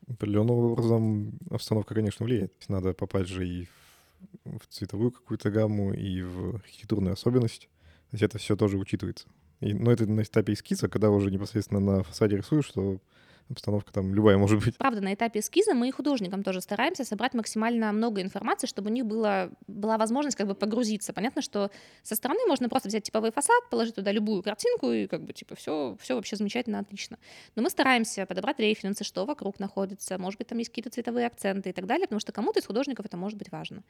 определенным 0.08 0.56
образом 0.56 1.38
обстановка, 1.50 1.94
конечно, 1.94 2.26
влияет. 2.26 2.52
Надо 2.68 2.92
попасть 2.92 3.30
же 3.30 3.48
и 3.48 3.68
в 4.44 4.66
цветовую 4.68 5.10
какую-то 5.10 5.50
гамму, 5.50 5.94
и 5.94 6.22
в 6.22 6.56
архитектурную 6.56 7.14
особенность. 7.14 7.68
То 8.10 8.16
есть 8.16 8.22
это 8.22 8.38
все 8.38 8.56
тоже 8.56 8.76
учитывается. 8.76 9.26
И, 9.60 9.72
но 9.72 9.90
это 9.90 10.06
на 10.06 10.20
этапе 10.20 10.52
эскиза, 10.52 10.88
когда 10.88 11.10
уже 11.10 11.30
непосредственно 11.30 11.80
на 11.80 12.02
фасаде 12.02 12.36
рисуешь, 12.36 12.66
что 12.66 13.00
обстановка 13.50 13.92
там 13.92 14.14
любая 14.14 14.38
может 14.38 14.64
быть. 14.64 14.76
Правда, 14.76 15.00
на 15.00 15.14
этапе 15.14 15.40
эскиза 15.40 15.74
мы 15.74 15.88
и 15.88 15.90
художникам 15.90 16.42
тоже 16.42 16.60
стараемся 16.60 17.04
собрать 17.04 17.34
максимально 17.34 17.92
много 17.92 18.22
информации, 18.22 18.66
чтобы 18.66 18.90
у 18.90 18.92
них 18.92 19.06
было, 19.06 19.50
была 19.66 19.98
возможность 19.98 20.36
как 20.36 20.46
бы 20.46 20.54
погрузиться. 20.54 21.12
Понятно, 21.12 21.42
что 21.42 21.70
со 22.02 22.14
стороны 22.14 22.40
можно 22.46 22.68
просто 22.68 22.88
взять 22.88 23.04
типовой 23.04 23.32
фасад, 23.32 23.68
положить 23.70 23.94
туда 23.94 24.12
любую 24.12 24.42
картинку 24.42 24.90
и 24.90 25.06
как 25.06 25.22
бы 25.22 25.32
типа 25.32 25.54
все, 25.54 25.96
все 26.00 26.14
вообще 26.14 26.36
замечательно, 26.36 26.78
отлично. 26.78 27.18
Но 27.56 27.62
мы 27.62 27.70
стараемся 27.70 28.26
подобрать 28.26 28.58
референсы, 28.60 29.04
что 29.04 29.24
вокруг 29.24 29.58
находится, 29.58 30.18
может 30.18 30.38
быть, 30.38 30.48
там 30.48 30.58
есть 30.58 30.70
какие-то 30.70 30.90
цветовые 30.90 31.26
акценты 31.26 31.70
и 31.70 31.72
так 31.72 31.86
далее, 31.86 32.06
потому 32.06 32.20
что 32.20 32.32
кому-то 32.32 32.60
из 32.60 32.66
художников 32.66 33.06
это 33.06 33.16
может 33.16 33.38
быть 33.38 33.50
важно. 33.50 33.82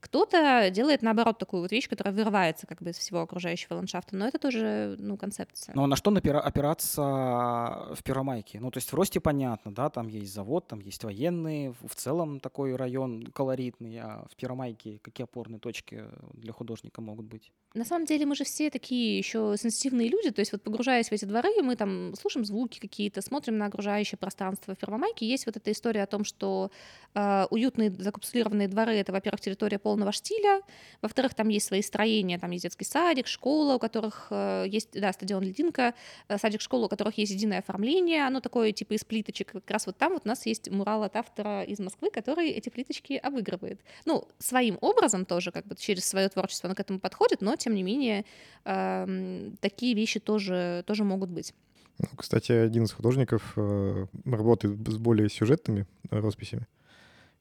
Кто-то 0.00 0.70
делает, 0.70 1.02
наоборот, 1.02 1.38
такую 1.38 1.62
вот 1.62 1.72
вещь, 1.72 1.88
которая 1.88 2.14
вырывается 2.14 2.66
как 2.66 2.82
бы 2.82 2.90
из 2.90 2.98
всего 2.98 3.20
окружающего 3.20 3.74
ландшафта, 3.74 4.16
но 4.16 4.26
это 4.26 4.38
тоже, 4.38 4.96
ну, 4.98 5.16
концепция. 5.16 5.74
Но 5.74 5.86
на 5.86 5.96
что 5.96 6.10
опираться 6.10 7.02
в 7.02 8.02
Первомайке? 8.02 8.60
Ну, 8.60 8.70
то 8.70 8.78
есть 8.78 8.92
в 8.96 8.98
Росте 8.98 9.20
понятно, 9.20 9.74
да, 9.74 9.90
там 9.90 10.08
есть 10.08 10.32
завод, 10.32 10.68
там 10.68 10.80
есть 10.80 11.04
военные, 11.04 11.74
в 11.84 11.94
целом 11.94 12.40
такой 12.40 12.74
район 12.76 13.26
колоритный, 13.26 13.98
а 13.98 14.24
в 14.30 14.36
Первомайке 14.36 15.00
какие 15.02 15.24
опорные 15.24 15.58
точки 15.58 16.04
для 16.32 16.54
художника 16.54 17.02
могут 17.02 17.26
быть? 17.26 17.52
На 17.74 17.84
самом 17.84 18.06
деле 18.06 18.24
мы 18.24 18.34
же 18.34 18.44
все 18.44 18.70
такие 18.70 19.18
еще 19.18 19.54
сенситивные 19.58 20.08
люди, 20.08 20.30
то 20.30 20.40
есть 20.40 20.52
вот 20.52 20.62
погружаясь 20.62 21.10
в 21.10 21.12
эти 21.12 21.26
дворы, 21.26 21.50
мы 21.62 21.76
там 21.76 22.14
слушаем 22.14 22.46
звуки 22.46 22.78
какие-то, 22.78 23.20
смотрим 23.20 23.58
на 23.58 23.66
окружающее 23.66 24.16
пространство. 24.16 24.74
В 24.74 24.78
Первомайке 24.78 25.26
есть 25.26 25.44
вот 25.44 25.58
эта 25.58 25.70
история 25.72 26.02
о 26.02 26.06
том, 26.06 26.24
что 26.24 26.70
э, 27.14 27.46
уютные 27.50 27.90
закапсулированные 27.90 28.68
дворы— 28.68 28.92
это, 28.94 29.12
во-первых, 29.12 29.42
территория 29.42 29.78
полного 29.78 30.10
штиля, 30.10 30.62
во-вторых, 31.02 31.34
там 31.34 31.48
есть 31.48 31.66
свои 31.66 31.82
строения, 31.82 32.38
там 32.38 32.50
есть 32.52 32.62
детский 32.62 32.86
садик, 32.86 33.26
школа, 33.26 33.74
у 33.74 33.78
которых 33.78 34.28
э, 34.30 34.64
есть, 34.68 34.98
да, 34.98 35.12
стадион 35.12 35.42
Лединка, 35.42 35.92
э, 36.28 36.38
садик-школа, 36.38 36.86
у 36.86 36.88
которых 36.88 37.18
есть 37.18 37.32
единое 37.32 37.58
оформление, 37.58 38.26
оно 38.26 38.40
такое 38.40 38.72
типа 38.72 38.85
из 38.94 39.04
плиточек. 39.04 39.52
Как 39.52 39.70
раз 39.70 39.86
вот 39.86 39.96
там 39.96 40.12
вот 40.14 40.22
у 40.24 40.28
нас 40.28 40.46
есть 40.46 40.70
мурал 40.70 41.02
от 41.02 41.16
автора 41.16 41.62
из 41.62 41.78
Москвы, 41.78 42.10
который 42.10 42.50
эти 42.50 42.68
плиточки 42.68 43.14
обыгрывает. 43.14 43.80
Ну, 44.04 44.28
своим 44.38 44.78
образом 44.80 45.24
тоже, 45.24 45.52
как 45.52 45.66
бы 45.66 45.76
через 45.76 46.04
свое 46.04 46.28
творчество 46.28 46.68
он 46.68 46.74
к 46.74 46.80
этому 46.80 47.00
подходит, 47.00 47.40
но 47.40 47.56
тем 47.56 47.74
не 47.74 47.82
менее 47.82 48.24
э, 48.64 49.50
такие 49.60 49.94
вещи 49.94 50.20
тоже, 50.20 50.84
тоже 50.86 51.04
могут 51.04 51.30
быть. 51.30 51.54
Ну, 51.98 52.08
кстати, 52.16 52.52
один 52.52 52.84
из 52.84 52.92
художников 52.92 53.54
э, 53.56 54.06
работает 54.24 54.76
с 54.86 54.98
более 54.98 55.28
сюжетными 55.30 55.86
росписями. 56.10 56.66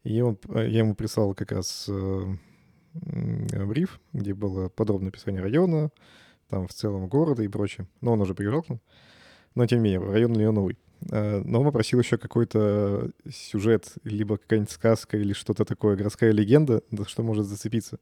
И 0.03 0.21
он, 0.21 0.37
я 0.53 0.79
ему 0.79 0.95
прислал 0.95 1.33
как 1.33 1.51
раз 1.51 1.87
э, 1.89 2.35
бриф, 2.93 3.99
где 4.13 4.33
было 4.33 4.69
подробное 4.69 5.09
описание 5.09 5.41
района, 5.41 5.89
там 6.47 6.67
в 6.67 6.73
целом 6.73 7.07
города 7.07 7.43
и 7.43 7.47
прочее. 7.47 7.87
Но 8.01 8.13
он 8.13 8.21
уже 8.21 8.33
приезжал 8.33 8.63
к 8.63 8.69
нам. 8.69 8.79
Но 9.55 9.65
тем 9.65 9.79
не 9.79 9.89
менее, 9.89 10.11
район 10.11 10.31
у 10.31 10.35
нее 10.35 10.51
новый. 10.51 10.73
Э, 10.73 10.84
но 11.01 11.59
он 11.59 11.65
попросил 11.65 11.99
еще 11.99 12.17
какой-то 12.17 13.11
сюжет, 13.31 13.93
либо 14.03 14.37
какая-нибудь 14.37 14.71
сказка 14.71 15.17
или 15.17 15.33
что-то 15.33 15.65
такое, 15.65 15.95
городская 15.95 16.31
легенда, 16.31 16.81
что 17.07 17.23
может 17.23 17.45
зацепиться. 17.45 17.99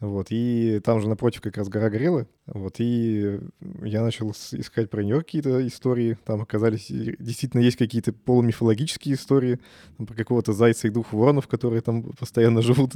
Вот, 0.00 0.28
и 0.30 0.80
там 0.84 1.00
же 1.00 1.08
напротив 1.08 1.40
как 1.40 1.56
раз 1.56 1.68
гора 1.68 1.90
горела. 1.90 2.28
Вот, 2.46 2.76
и 2.78 3.40
я 3.82 4.02
начал 4.02 4.30
искать 4.30 4.90
про 4.90 5.02
нее 5.02 5.18
какие-то 5.18 5.66
истории. 5.66 6.16
Там 6.24 6.40
оказались, 6.40 6.86
действительно, 6.88 7.62
есть 7.62 7.78
какие-то 7.78 8.12
полумифологические 8.12 9.16
истории. 9.16 9.58
Там, 9.96 10.06
про 10.06 10.14
какого-то 10.14 10.52
зайца 10.52 10.86
и 10.86 10.90
двух 10.92 11.12
воронов, 11.12 11.48
которые 11.48 11.80
там 11.80 12.04
постоянно 12.16 12.62
живут. 12.62 12.92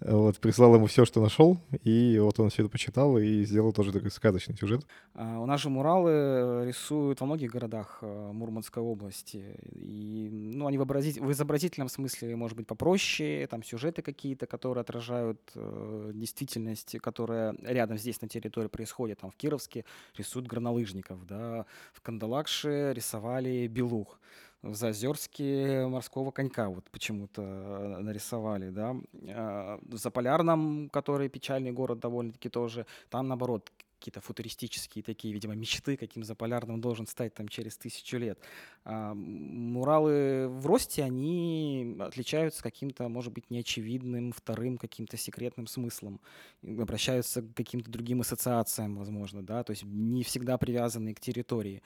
Вот, 0.00 0.38
прислал 0.38 0.74
ему 0.74 0.86
все, 0.86 1.04
что 1.04 1.20
нашел, 1.20 1.58
и 1.84 2.18
вот 2.18 2.40
он 2.40 2.48
все 2.48 2.62
это 2.62 2.70
почитал 2.70 3.18
и 3.18 3.44
сделал 3.44 3.72
тоже 3.72 3.92
такой 3.92 4.10
сказочный 4.10 4.56
сюжет. 4.56 4.86
А, 5.14 5.38
у 5.38 5.46
нас 5.46 5.60
же 5.60 5.68
муралы 5.68 6.64
рисуют 6.66 7.20
во 7.20 7.26
многих 7.26 7.50
городах 7.50 7.98
э, 8.00 8.30
Мурманской 8.32 8.82
области. 8.82 9.58
И, 9.72 10.30
ну, 10.30 10.66
они 10.66 10.78
в, 10.78 10.82
образить, 10.82 11.18
в 11.18 11.30
изобразительном 11.30 11.90
смысле, 11.90 12.34
может 12.34 12.56
быть, 12.56 12.66
попроще, 12.66 13.46
там 13.46 13.62
сюжеты 13.62 14.00
какие-то, 14.00 14.46
которые 14.46 14.80
отражают 14.80 15.40
э, 15.54 16.12
действительность, 16.14 16.98
которая 17.00 17.54
рядом 17.62 17.98
здесь 17.98 18.22
на 18.22 18.28
территории 18.28 18.68
происходит. 18.68 19.20
Там 19.20 19.30
в 19.30 19.36
Кировске 19.36 19.84
рисуют 20.16 20.46
горнолыжников, 20.46 21.26
да, 21.26 21.66
в 21.92 22.00
Кандалакше 22.00 22.92
рисовали 22.94 23.66
белух 23.66 24.18
в 24.62 24.74
Заозерске 24.74 25.86
морского 25.86 26.30
конька 26.30 26.68
вот 26.68 26.84
почему-то 26.90 27.42
э, 27.42 27.98
нарисовали, 28.00 28.70
да. 28.70 28.96
А, 29.28 29.78
в 29.82 29.96
Заполярном, 29.96 30.90
который 30.90 31.28
печальный 31.28 31.72
город 31.72 32.00
довольно-таки 32.00 32.48
тоже, 32.48 32.86
там, 33.08 33.28
наоборот, 33.28 33.70
какие-то 34.00 34.22
футуристические 34.22 35.04
такие, 35.04 35.34
видимо, 35.34 35.54
мечты, 35.54 35.96
каким 35.96 36.24
Заполярным 36.24 36.80
должен 36.80 37.06
стать 37.06 37.34
там 37.34 37.48
через 37.48 37.76
тысячу 37.76 38.16
лет. 38.16 38.38
А 38.84 39.12
муралы 39.14 40.48
в 40.48 40.66
росте, 40.66 41.04
они 41.04 41.96
отличаются 42.00 42.62
каким-то, 42.62 43.08
может 43.08 43.32
быть, 43.32 43.50
неочевидным, 43.50 44.32
вторым 44.32 44.78
каким-то 44.78 45.18
секретным 45.18 45.66
смыслом. 45.66 46.20
Обращаются 46.62 47.42
к 47.42 47.54
каким-то 47.54 47.90
другим 47.90 48.22
ассоциациям, 48.22 48.96
возможно, 48.96 49.42
да, 49.42 49.62
то 49.62 49.72
есть 49.72 49.82
не 49.84 50.22
всегда 50.22 50.56
привязанные 50.56 51.14
к 51.14 51.20
территории. 51.20 51.82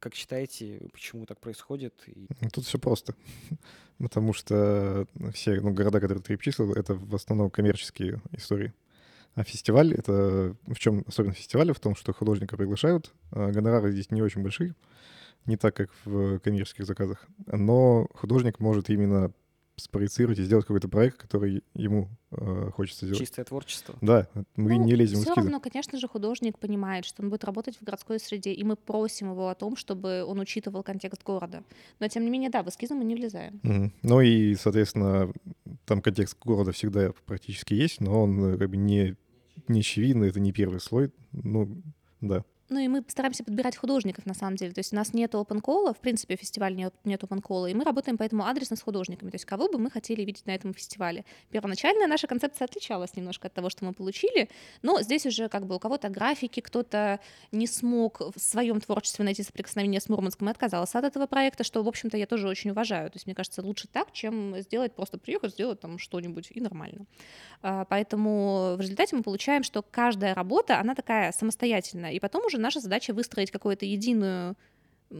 Как 0.00 0.14
считаете, 0.14 0.88
почему 0.92 1.24
так 1.24 1.38
происходит? 1.38 1.94
Ну, 2.40 2.50
тут 2.52 2.64
все 2.64 2.78
просто. 2.78 3.14
Потому 3.98 4.32
что 4.32 5.06
все 5.32 5.60
ну, 5.60 5.72
города, 5.72 6.00
которые 6.00 6.22
ты 6.22 6.36
перечислил, 6.36 6.72
это 6.72 6.94
в 6.94 7.14
основном 7.14 7.50
коммерческие 7.50 8.20
истории. 8.32 8.72
А 9.38 9.44
фестиваль— 9.44 9.94
это... 9.96 10.56
В 10.66 10.78
чем 10.80 11.04
особенность 11.06 11.38
фестиваля? 11.38 11.72
В 11.72 11.78
том, 11.78 11.94
что 11.94 12.12
художника 12.12 12.56
приглашают, 12.56 13.12
а 13.30 13.52
гонорары 13.52 13.92
здесь 13.92 14.10
не 14.10 14.20
очень 14.20 14.42
большие, 14.42 14.74
не 15.46 15.56
так, 15.56 15.76
как 15.76 15.90
в 16.04 16.40
коммерческих 16.40 16.84
заказах. 16.84 17.24
Но 17.46 18.08
художник 18.14 18.58
может 18.58 18.90
именно 18.90 19.32
спроецировать 19.76 20.40
и 20.40 20.42
сделать 20.42 20.66
какой-то 20.66 20.88
проект, 20.88 21.18
который 21.18 21.62
ему 21.74 22.08
э, 22.32 22.70
хочется 22.74 23.06
сделать. 23.06 23.20
Чистое 23.20 23.44
творчество. 23.44 23.94
Да, 24.00 24.26
мы 24.56 24.76
ну, 24.76 24.84
не 24.84 24.96
лезем 24.96 25.18
в 25.18 25.20
эскизы. 25.20 25.32
Все 25.34 25.40
равно, 25.40 25.60
конечно 25.60 26.00
же, 26.00 26.08
художник 26.08 26.58
понимает, 26.58 27.04
что 27.04 27.22
он 27.22 27.30
будет 27.30 27.44
работать 27.44 27.76
в 27.76 27.84
городской 27.84 28.18
среде, 28.18 28.52
и 28.52 28.64
мы 28.64 28.74
просим 28.74 29.30
его 29.30 29.50
о 29.50 29.54
том, 29.54 29.76
чтобы 29.76 30.24
он 30.24 30.40
учитывал 30.40 30.82
контекст 30.82 31.22
города. 31.22 31.62
Но, 32.00 32.08
тем 32.08 32.24
не 32.24 32.30
менее, 32.30 32.50
да, 32.50 32.64
в 32.64 32.68
эскизы 32.68 32.96
мы 32.96 33.04
не 33.04 33.14
влезаем. 33.14 33.60
Mm-hmm. 33.62 33.92
Ну 34.02 34.20
и, 34.20 34.56
соответственно, 34.56 35.32
там 35.86 36.02
контекст 36.02 36.36
города 36.44 36.72
всегда 36.72 37.12
практически 37.24 37.74
есть, 37.74 38.00
но 38.00 38.24
он 38.24 38.54
э, 38.54 38.58
как 38.58 38.70
бы 38.70 38.76
не, 38.76 39.14
не 39.66 39.80
очевидный, 39.80 40.28
это 40.28 40.40
не 40.40 40.52
первый 40.52 40.80
слой. 40.80 41.10
Ну, 41.32 41.82
да. 42.20 42.44
Ну 42.70 42.78
и 42.80 42.88
мы 42.88 43.02
стараемся 43.08 43.44
подбирать 43.44 43.76
художников, 43.76 44.26
на 44.26 44.34
самом 44.34 44.56
деле. 44.56 44.72
То 44.72 44.80
есть 44.80 44.92
у 44.92 44.96
нас 44.96 45.14
нет 45.14 45.34
open 45.34 45.62
call, 45.62 45.94
в 45.94 45.98
принципе, 45.98 46.36
фестиваль 46.36 46.74
нет, 46.76 46.94
нет 47.04 47.22
open 47.22 47.42
call, 47.42 47.70
и 47.70 47.74
мы 47.74 47.84
работаем 47.84 48.18
поэтому 48.18 48.46
адресно 48.46 48.76
с 48.76 48.82
художниками. 48.82 49.30
То 49.30 49.36
есть 49.36 49.46
кого 49.46 49.68
бы 49.68 49.78
мы 49.78 49.90
хотели 49.90 50.22
видеть 50.22 50.44
на 50.46 50.54
этом 50.54 50.74
фестивале. 50.74 51.24
Первоначально 51.50 52.06
наша 52.06 52.26
концепция 52.26 52.66
отличалась 52.66 53.16
немножко 53.16 53.48
от 53.48 53.54
того, 53.54 53.70
что 53.70 53.86
мы 53.86 53.94
получили, 53.94 54.50
но 54.82 55.00
здесь 55.00 55.24
уже 55.24 55.48
как 55.48 55.66
бы 55.66 55.76
у 55.76 55.78
кого-то 55.78 56.10
графики, 56.10 56.60
кто-то 56.60 57.20
не 57.52 57.66
смог 57.66 58.20
в 58.20 58.38
своем 58.38 58.80
творчестве 58.80 59.24
найти 59.24 59.42
соприкосновение 59.42 60.00
с 60.00 60.08
Мурманском 60.10 60.48
и 60.48 60.50
отказался 60.50 60.98
от 60.98 61.04
этого 61.04 61.26
проекта, 61.26 61.64
что, 61.64 61.82
в 61.82 61.88
общем-то, 61.88 62.18
я 62.18 62.26
тоже 62.26 62.48
очень 62.48 62.70
уважаю. 62.70 63.10
То 63.10 63.16
есть 63.16 63.26
мне 63.26 63.34
кажется, 63.34 63.62
лучше 63.62 63.88
так, 63.88 64.12
чем 64.12 64.58
сделать 64.60 64.94
просто 64.94 65.16
приехать, 65.16 65.52
сделать 65.52 65.80
там 65.80 65.98
что-нибудь 65.98 66.48
и 66.50 66.60
нормально. 66.60 67.06
А, 67.62 67.86
поэтому 67.86 68.74
в 68.76 68.80
результате 68.80 69.16
мы 69.16 69.22
получаем, 69.22 69.62
что 69.62 69.82
каждая 69.82 70.34
работа, 70.34 70.78
она 70.78 70.94
такая 70.94 71.32
самостоятельная, 71.32 72.12
и 72.12 72.20
потом 72.20 72.44
уже 72.44 72.57
наша 72.58 72.80
задача 72.80 73.12
выстроить 73.12 73.50
какую-то 73.50 73.86
единую 73.86 74.56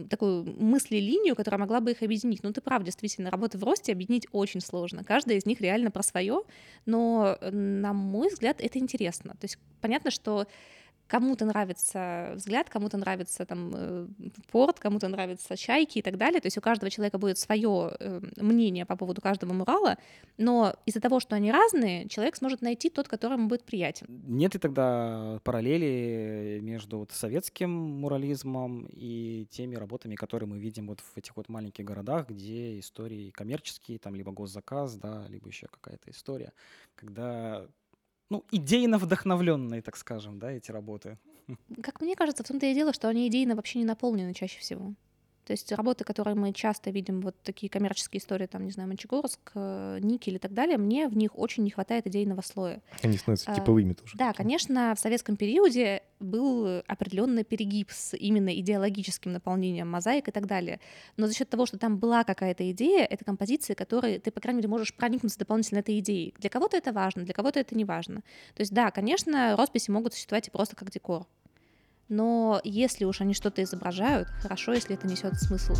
такую 0.09 0.43
мысли-линию, 0.43 1.35
которая 1.35 1.59
могла 1.59 1.79
бы 1.79 1.91
их 1.91 2.03
объединить. 2.03 2.43
Ну, 2.43 2.53
ты 2.53 2.61
прав, 2.61 2.83
действительно, 2.83 3.31
работы 3.31 3.57
в 3.57 3.63
росте 3.63 3.91
объединить 3.91 4.27
очень 4.31 4.61
сложно. 4.61 5.03
Каждая 5.03 5.37
из 5.37 5.45
них 5.45 5.61
реально 5.61 5.89
про 5.89 6.03
свое, 6.03 6.43
но, 6.85 7.37
на 7.41 7.93
мой 7.93 8.29
взгляд, 8.29 8.61
это 8.61 8.77
интересно. 8.77 9.31
То 9.31 9.45
есть 9.45 9.57
понятно, 9.81 10.11
что 10.11 10.45
кому-то 11.09 11.45
нравится 11.45 12.33
взгляд, 12.35 12.69
кому-то 12.69 12.97
нравится 12.97 13.45
там 13.45 13.71
э, 13.73 14.07
порт, 14.51 14.79
кому-то 14.79 15.07
нравятся 15.07 15.57
чайки 15.57 15.97
и 15.97 16.01
так 16.01 16.17
далее. 16.17 16.39
То 16.39 16.45
есть 16.45 16.57
у 16.57 16.61
каждого 16.61 16.91
человека 16.91 17.17
будет 17.17 17.39
свое 17.39 17.95
э, 17.99 18.21
мнение 18.37 18.85
по 18.85 18.95
поводу 18.95 19.19
каждого 19.19 19.51
мурала, 19.51 19.97
но 20.37 20.75
из-за 20.85 21.01
того, 21.01 21.19
что 21.19 21.35
они 21.35 21.51
разные, 21.51 22.07
человек 22.07 22.35
сможет 22.35 22.61
найти 22.61 22.89
тот, 22.89 23.07
который 23.07 23.33
ему 23.33 23.47
будет 23.47 23.63
приятен. 23.63 24.05
Нет 24.27 24.53
ли 24.53 24.59
тогда 24.59 25.39
параллели 25.43 26.59
между 26.61 26.99
вот 26.99 27.11
советским 27.11 27.71
мурализмом 27.71 28.87
и 28.91 29.47
теми 29.49 29.75
работами, 29.75 30.15
которые 30.15 30.47
мы 30.47 30.59
видим 30.59 30.87
вот 30.87 30.99
в 30.99 31.17
этих 31.17 31.35
вот 31.35 31.49
маленьких 31.49 31.83
городах, 31.83 32.29
где 32.29 32.79
истории 32.79 33.31
коммерческие, 33.31 33.97
там 33.97 34.13
либо 34.13 34.31
госзаказ, 34.31 34.95
да, 34.95 35.25
либо 35.27 35.47
еще 35.47 35.67
какая-то 35.67 36.11
история, 36.11 36.53
когда 36.93 37.65
ну, 38.29 38.45
идейно 38.51 38.97
вдохновленные, 38.97 39.81
так 39.81 39.97
скажем, 39.97 40.39
да, 40.39 40.51
эти 40.51 40.71
работы. 40.71 41.17
Как 41.81 42.01
мне 42.01 42.15
кажется, 42.15 42.43
в 42.43 42.47
том-то 42.47 42.65
и 42.65 42.73
дело, 42.73 42.93
что 42.93 43.07
они 43.09 43.27
идейно 43.27 43.55
вообще 43.55 43.79
не 43.79 43.85
наполнены 43.85 44.33
чаще 44.33 44.59
всего. 44.59 44.93
То 45.49 45.53
есть 45.53 45.71
работы, 45.71 46.03
которые 46.03 46.35
мы 46.35 46.53
часто 46.53 46.91
видим, 46.91 47.21
вот 47.21 47.35
такие 47.41 47.71
коммерческие 47.71 48.19
истории, 48.19 48.45
там, 48.45 48.65
не 48.65 48.69
знаю, 48.69 48.87
Мончегорск, 48.87 49.39
э, 49.55 49.97
Никель 49.99 50.35
и 50.35 50.37
так 50.37 50.53
далее, 50.53 50.77
мне 50.77 51.07
в 51.07 51.17
них 51.17 51.35
очень 51.35 51.63
не 51.63 51.71
хватает 51.71 52.05
идейного 52.05 52.41
слоя. 52.41 52.83
Они 53.01 53.17
становятся 53.17 53.51
а, 53.51 53.55
типовыми 53.55 53.93
тоже. 53.93 54.15
Да, 54.15 54.33
конечно, 54.33 54.93
в 54.95 54.99
советском 54.99 55.37
периоде 55.37 56.03
был 56.19 56.83
определенный 56.85 57.43
перегиб 57.43 57.89
с 57.89 58.15
именно 58.15 58.53
идеологическим 58.59 59.31
наполнением 59.31 59.89
мозаик 59.89 60.27
и 60.27 60.31
так 60.31 60.45
далее. 60.45 60.79
Но 61.17 61.25
за 61.25 61.33
счет 61.33 61.49
того, 61.49 61.65
что 61.65 61.79
там 61.79 61.97
была 61.97 62.23
какая-то 62.23 62.69
идея, 62.69 63.05
это 63.05 63.25
композиции, 63.25 63.73
которые 63.73 64.19
ты, 64.19 64.29
по 64.29 64.41
крайней 64.41 64.57
мере, 64.57 64.69
можешь 64.69 64.93
проникнуться 64.93 65.39
дополнительно 65.39 65.79
этой 65.79 65.97
идеей. 65.97 66.35
Для 66.37 66.51
кого-то 66.51 66.77
это 66.77 66.91
важно, 66.91 67.23
для 67.23 67.33
кого-то 67.33 67.59
это 67.59 67.75
не 67.75 67.85
важно. 67.85 68.21
То 68.53 68.61
есть, 68.61 68.71
да, 68.71 68.91
конечно, 68.91 69.55
росписи 69.57 69.89
могут 69.89 70.13
существовать 70.13 70.47
и 70.47 70.51
просто 70.51 70.75
как 70.75 70.91
декор 70.91 71.25
но 72.09 72.59
если 72.63 73.05
уж 73.05 73.21
они 73.21 73.33
что-то 73.33 73.63
изображают, 73.63 74.27
хорошо, 74.41 74.73
если 74.73 74.95
это 74.95 75.07
несет 75.07 75.39
смысл. 75.39 75.75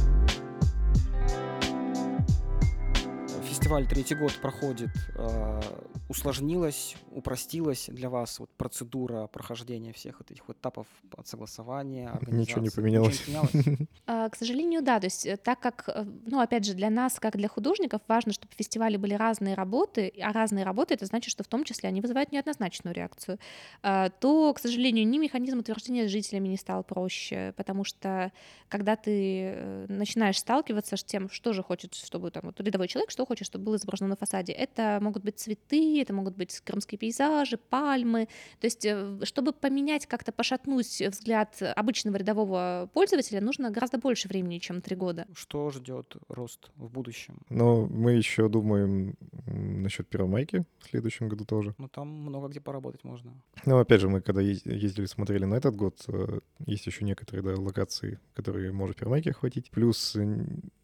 Фестиваль 3.69 3.87
третий 3.87 4.15
год 4.15 4.33
проходит. 4.41 4.89
А, 5.15 5.61
усложнилась, 6.09 6.95
упростилась 7.11 7.85
для 7.87 8.09
вас 8.09 8.39
вот 8.39 8.49
процедура 8.57 9.27
прохождения 9.27 9.93
всех 9.93 10.17
вот 10.17 10.31
этих 10.31 10.47
вот 10.47 10.57
этапов 10.57 10.87
от 11.15 11.27
согласования, 11.27 12.11
Ничего 12.25 12.61
не 12.61 12.71
поменялось. 12.71 13.27
Ничего 13.27 13.43
не 13.43 13.47
поменялось? 13.47 13.89
А, 14.07 14.27
к 14.29 14.35
сожалению, 14.35 14.81
да. 14.81 14.99
То 14.99 15.05
есть 15.05 15.27
э, 15.27 15.37
так 15.37 15.59
как, 15.59 15.83
э, 15.87 16.03
ну, 16.25 16.39
опять 16.39 16.65
же, 16.65 16.73
для 16.73 16.89
нас, 16.89 17.19
как 17.19 17.37
для 17.37 17.47
художников, 17.47 18.01
важно, 18.07 18.33
чтобы 18.33 18.51
в 18.51 18.57
фестивале 18.57 18.97
были 18.97 19.13
разные 19.13 19.53
работы, 19.53 20.11
а 20.19 20.33
разные 20.33 20.65
работы— 20.65 20.93
это 20.95 21.05
значит, 21.05 21.29
что 21.29 21.43
в 21.43 21.47
том 21.47 21.63
числе 21.63 21.89
они 21.89 22.01
вызывают 22.01 22.31
неоднозначную 22.31 22.95
реакцию, 22.95 23.37
а, 23.83 24.09
то, 24.09 24.51
к 24.55 24.59
сожалению, 24.59 25.07
ни 25.07 25.19
механизм 25.19 25.59
утверждения 25.59 26.07
с 26.07 26.11
жителями 26.11 26.47
не 26.47 26.57
стал 26.57 26.83
проще, 26.83 27.53
потому 27.55 27.83
что 27.83 28.31
когда 28.67 28.95
ты 28.95 29.53
э, 29.53 29.85
начинаешь 29.89 30.39
сталкиваться 30.39 30.97
с 30.97 31.03
тем, 31.03 31.29
что 31.29 31.53
же 31.53 31.61
хочет, 31.61 31.93
чтобы 31.93 32.31
там 32.31 32.43
вот 32.45 32.59
рядовой 32.61 32.87
человек, 32.87 33.11
что 33.11 33.27
хочет, 33.27 33.45
чтобы 33.45 33.58
было 33.59 33.75
изображено 33.75 34.09
на 34.09 34.15
фасаде, 34.15 34.53
это 34.53 34.99
могут 35.01 35.23
быть 35.23 35.39
цветы, 35.39 36.01
это 36.01 36.13
могут 36.13 36.35
быть 36.35 36.59
крымские 36.59 36.97
пейзажи, 36.97 37.57
пальмы. 37.57 38.27
То 38.59 38.67
есть, 38.67 38.85
э, 38.85 39.19
чтобы 39.23 39.53
поменять, 39.53 40.05
как-то 40.05 40.31
пошатнуть 40.31 41.01
взгляд 41.01 41.61
обычного 41.75 42.17
рядового 42.17 42.89
пользователя, 42.93 43.41
нужно 43.41 43.71
гораздо 43.71 43.97
больше 43.97 44.27
времени, 44.27 44.59
чем 44.59 44.81
три 44.81 44.95
года. 44.95 45.25
Что 45.33 45.69
ждет 45.71 46.15
рост 46.27 46.69
в 46.75 46.89
будущем? 46.89 47.39
Ну, 47.49 47.87
мы 47.87 48.13
еще 48.13 48.49
думаем 48.49 49.15
насчет 49.45 50.07
Первомайки 50.07 50.65
в 50.79 50.89
следующем 50.89 51.29
году 51.29 51.45
тоже. 51.45 51.75
Ну, 51.77 51.87
там 51.87 52.07
много 52.07 52.47
где 52.47 52.61
поработать 52.61 53.03
можно. 53.03 53.33
Ну, 53.65 53.79
опять 53.79 54.01
же, 54.01 54.09
мы 54.09 54.21
когда 54.21 54.41
ездили, 54.41 55.05
смотрели 55.05 55.45
на 55.45 55.55
этот 55.55 55.75
год, 55.75 56.03
э, 56.07 56.39
есть 56.65 56.85
еще 56.87 57.05
некоторые 57.05 57.43
да, 57.43 57.61
локации, 57.61 58.19
которые 58.33 58.71
может 58.71 58.97
Первомайки 58.97 59.29
охватить. 59.29 59.71
Плюс 59.71 60.15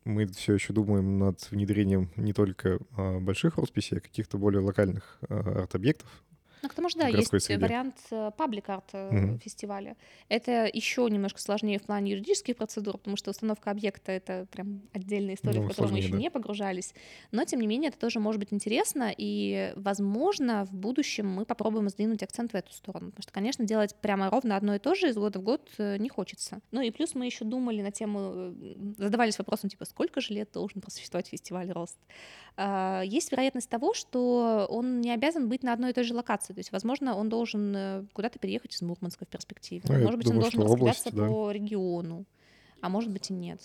мы 0.05 0.27
все 0.27 0.53
еще 0.53 0.71
думаем 0.71 1.17
над 1.17 1.51
внедрением 1.51 2.11
не 2.15 2.31
только 2.31 2.79
а, 2.95 3.19
больших 3.19 3.57
росписей, 3.57 3.97
а 3.97 4.01
каких-то 4.01 4.37
более 4.37 4.61
локальных 4.61 5.17
а, 5.27 5.63
арт-объектов, 5.63 6.07
ну, 6.65 6.69
к 6.69 6.73
тому 6.73 6.89
же, 6.89 6.97
да, 6.97 7.07
есть 7.07 7.29
среде. 7.29 7.57
вариант 7.57 7.95
паблик-арт 8.09 8.93
угу. 8.93 9.37
фестиваля. 9.39 9.95
Это 10.29 10.69
еще 10.71 11.07
немножко 11.09 11.39
сложнее 11.39 11.79
в 11.79 11.83
плане 11.83 12.11
юридических 12.11 12.55
процедур, 12.55 12.97
потому 12.97 13.17
что 13.17 13.31
установка 13.31 13.71
объекта— 13.71 14.11
это 14.13 14.47
прям 14.51 14.81
отдельная 14.93 15.35
история, 15.35 15.59
ну, 15.59 15.65
в 15.65 15.69
которую 15.69 15.93
мы 15.93 15.99
еще 15.99 16.11
да. 16.11 16.17
не 16.17 16.31
погружались. 16.31 16.93
Но, 17.31 17.45
тем 17.45 17.59
не 17.59 17.67
менее, 17.67 17.89
это 17.89 17.99
тоже 17.99 18.19
может 18.19 18.39
быть 18.39 18.51
интересно, 18.51 19.13
и, 19.15 19.73
возможно, 19.75 20.65
в 20.65 20.73
будущем 20.73 21.27
мы 21.29 21.45
попробуем 21.45 21.89
сдвинуть 21.89 22.23
акцент 22.23 22.51
в 22.51 22.55
эту 22.55 22.73
сторону. 22.73 23.11
Потому 23.11 23.23
что, 23.23 23.31
конечно, 23.31 23.65
делать 23.65 23.95
прямо 24.01 24.29
ровно 24.29 24.55
одно 24.55 24.75
и 24.75 24.79
то 24.79 24.95
же 24.95 25.09
из 25.09 25.15
года 25.15 25.39
в 25.39 25.43
год 25.43 25.69
э, 25.77 25.97
не 25.97 26.09
хочется. 26.09 26.61
Ну 26.71 26.81
и 26.81 26.91
плюс 26.91 27.15
мы 27.15 27.25
еще 27.25 27.45
думали 27.45 27.81
на 27.81 27.91
тему, 27.91 28.31
э, 28.33 28.75
задавались 28.97 29.37
вопросом, 29.37 29.69
типа, 29.69 29.85
сколько 29.85 30.21
же 30.21 30.33
лет 30.33 30.49
должен 30.51 30.81
просуществовать 30.81 31.27
фестиваль 31.27 31.71
«Рост»? 31.71 31.97
А, 32.57 33.01
есть 33.01 33.31
вероятность 33.31 33.69
того, 33.69 33.93
что 33.93 34.65
он 34.69 35.01
не 35.01 35.11
обязан 35.11 35.49
быть 35.49 35.63
на 35.63 35.73
одной 35.73 35.91
и 35.91 35.93
той 35.93 36.03
же 36.03 36.13
локации. 36.13 36.53
То 36.55 36.59
есть, 36.59 36.71
возможно, 36.71 37.15
он 37.15 37.29
должен 37.29 37.75
э, 37.75 38.03
куда-то 38.13 38.39
переехать 38.39 38.73
из 38.73 38.81
Мурманска 38.81 39.25
в 39.25 39.27
перспективе. 39.27 39.83
Ну, 39.87 39.99
может 39.99 40.17
быть, 40.17 40.27
думаю, 40.27 40.45
он 40.45 40.51
должен 40.51 40.61
распределяться 40.61 41.09
область, 41.09 41.29
по 41.29 41.51
региону, 41.51 42.25
а 42.81 42.89
может 42.89 43.11
быть 43.11 43.29
и 43.29 43.33
нет. 43.33 43.61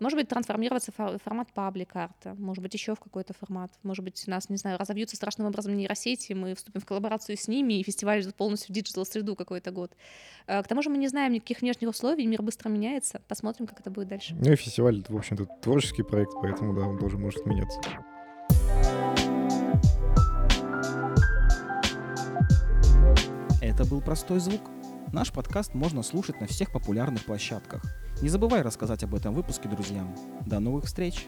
Может 0.00 0.18
быть, 0.18 0.28
трансформироваться 0.28 0.92
в 0.96 1.18
формат 1.24 1.52
паблик-арта, 1.54 2.34
может 2.34 2.62
быть, 2.62 2.74
еще 2.74 2.94
в 2.94 3.00
какой-то 3.00 3.32
формат. 3.32 3.70
Может 3.82 4.04
быть, 4.04 4.22
у 4.26 4.30
нас, 4.30 4.50
не 4.50 4.56
знаю, 4.56 4.76
разовьются 4.76 5.16
страшным 5.16 5.46
образом 5.46 5.76
нейросети, 5.76 6.32
мы 6.32 6.54
вступим 6.54 6.80
в 6.80 6.84
коллаборацию 6.84 7.36
с 7.38 7.48
ними, 7.48 7.74
и 7.74 7.82
фестиваль 7.82 8.20
идет 8.20 8.34
полностью 8.34 8.72
в 8.72 8.74
диджитал-среду 8.74 9.36
какой-то 9.36 9.70
год. 9.70 9.92
А, 10.46 10.62
к 10.62 10.68
тому 10.68 10.82
же 10.82 10.90
мы 10.90 10.98
не 10.98 11.08
знаем 11.08 11.32
никаких 11.32 11.62
внешних 11.62 11.88
условий, 11.88 12.26
мир 12.26 12.42
быстро 12.42 12.68
меняется. 12.68 13.22
Посмотрим, 13.28 13.66
как 13.66 13.80
это 13.80 13.90
будет 13.90 14.08
дальше. 14.08 14.34
Ну 14.34 14.52
и 14.52 14.56
фестиваль, 14.56 15.04
в 15.08 15.16
общем-то, 15.16 15.46
творческий 15.62 16.02
проект, 16.02 16.32
поэтому, 16.42 16.74
да, 16.74 16.82
он 16.82 16.98
тоже 16.98 17.16
может 17.16 17.46
меняться. 17.46 17.80
Это 23.84 23.90
был 23.90 24.00
«Простой 24.00 24.40
звук». 24.40 24.62
Наш 25.12 25.30
подкаст 25.30 25.74
можно 25.74 26.02
слушать 26.02 26.40
на 26.40 26.46
всех 26.46 26.72
популярных 26.72 27.26
площадках. 27.26 27.82
Не 28.22 28.30
забывай 28.30 28.62
рассказать 28.62 29.04
об 29.04 29.14
этом 29.14 29.34
выпуске 29.34 29.68
друзьям. 29.68 30.16
До 30.46 30.58
новых 30.58 30.86
встреч! 30.86 31.26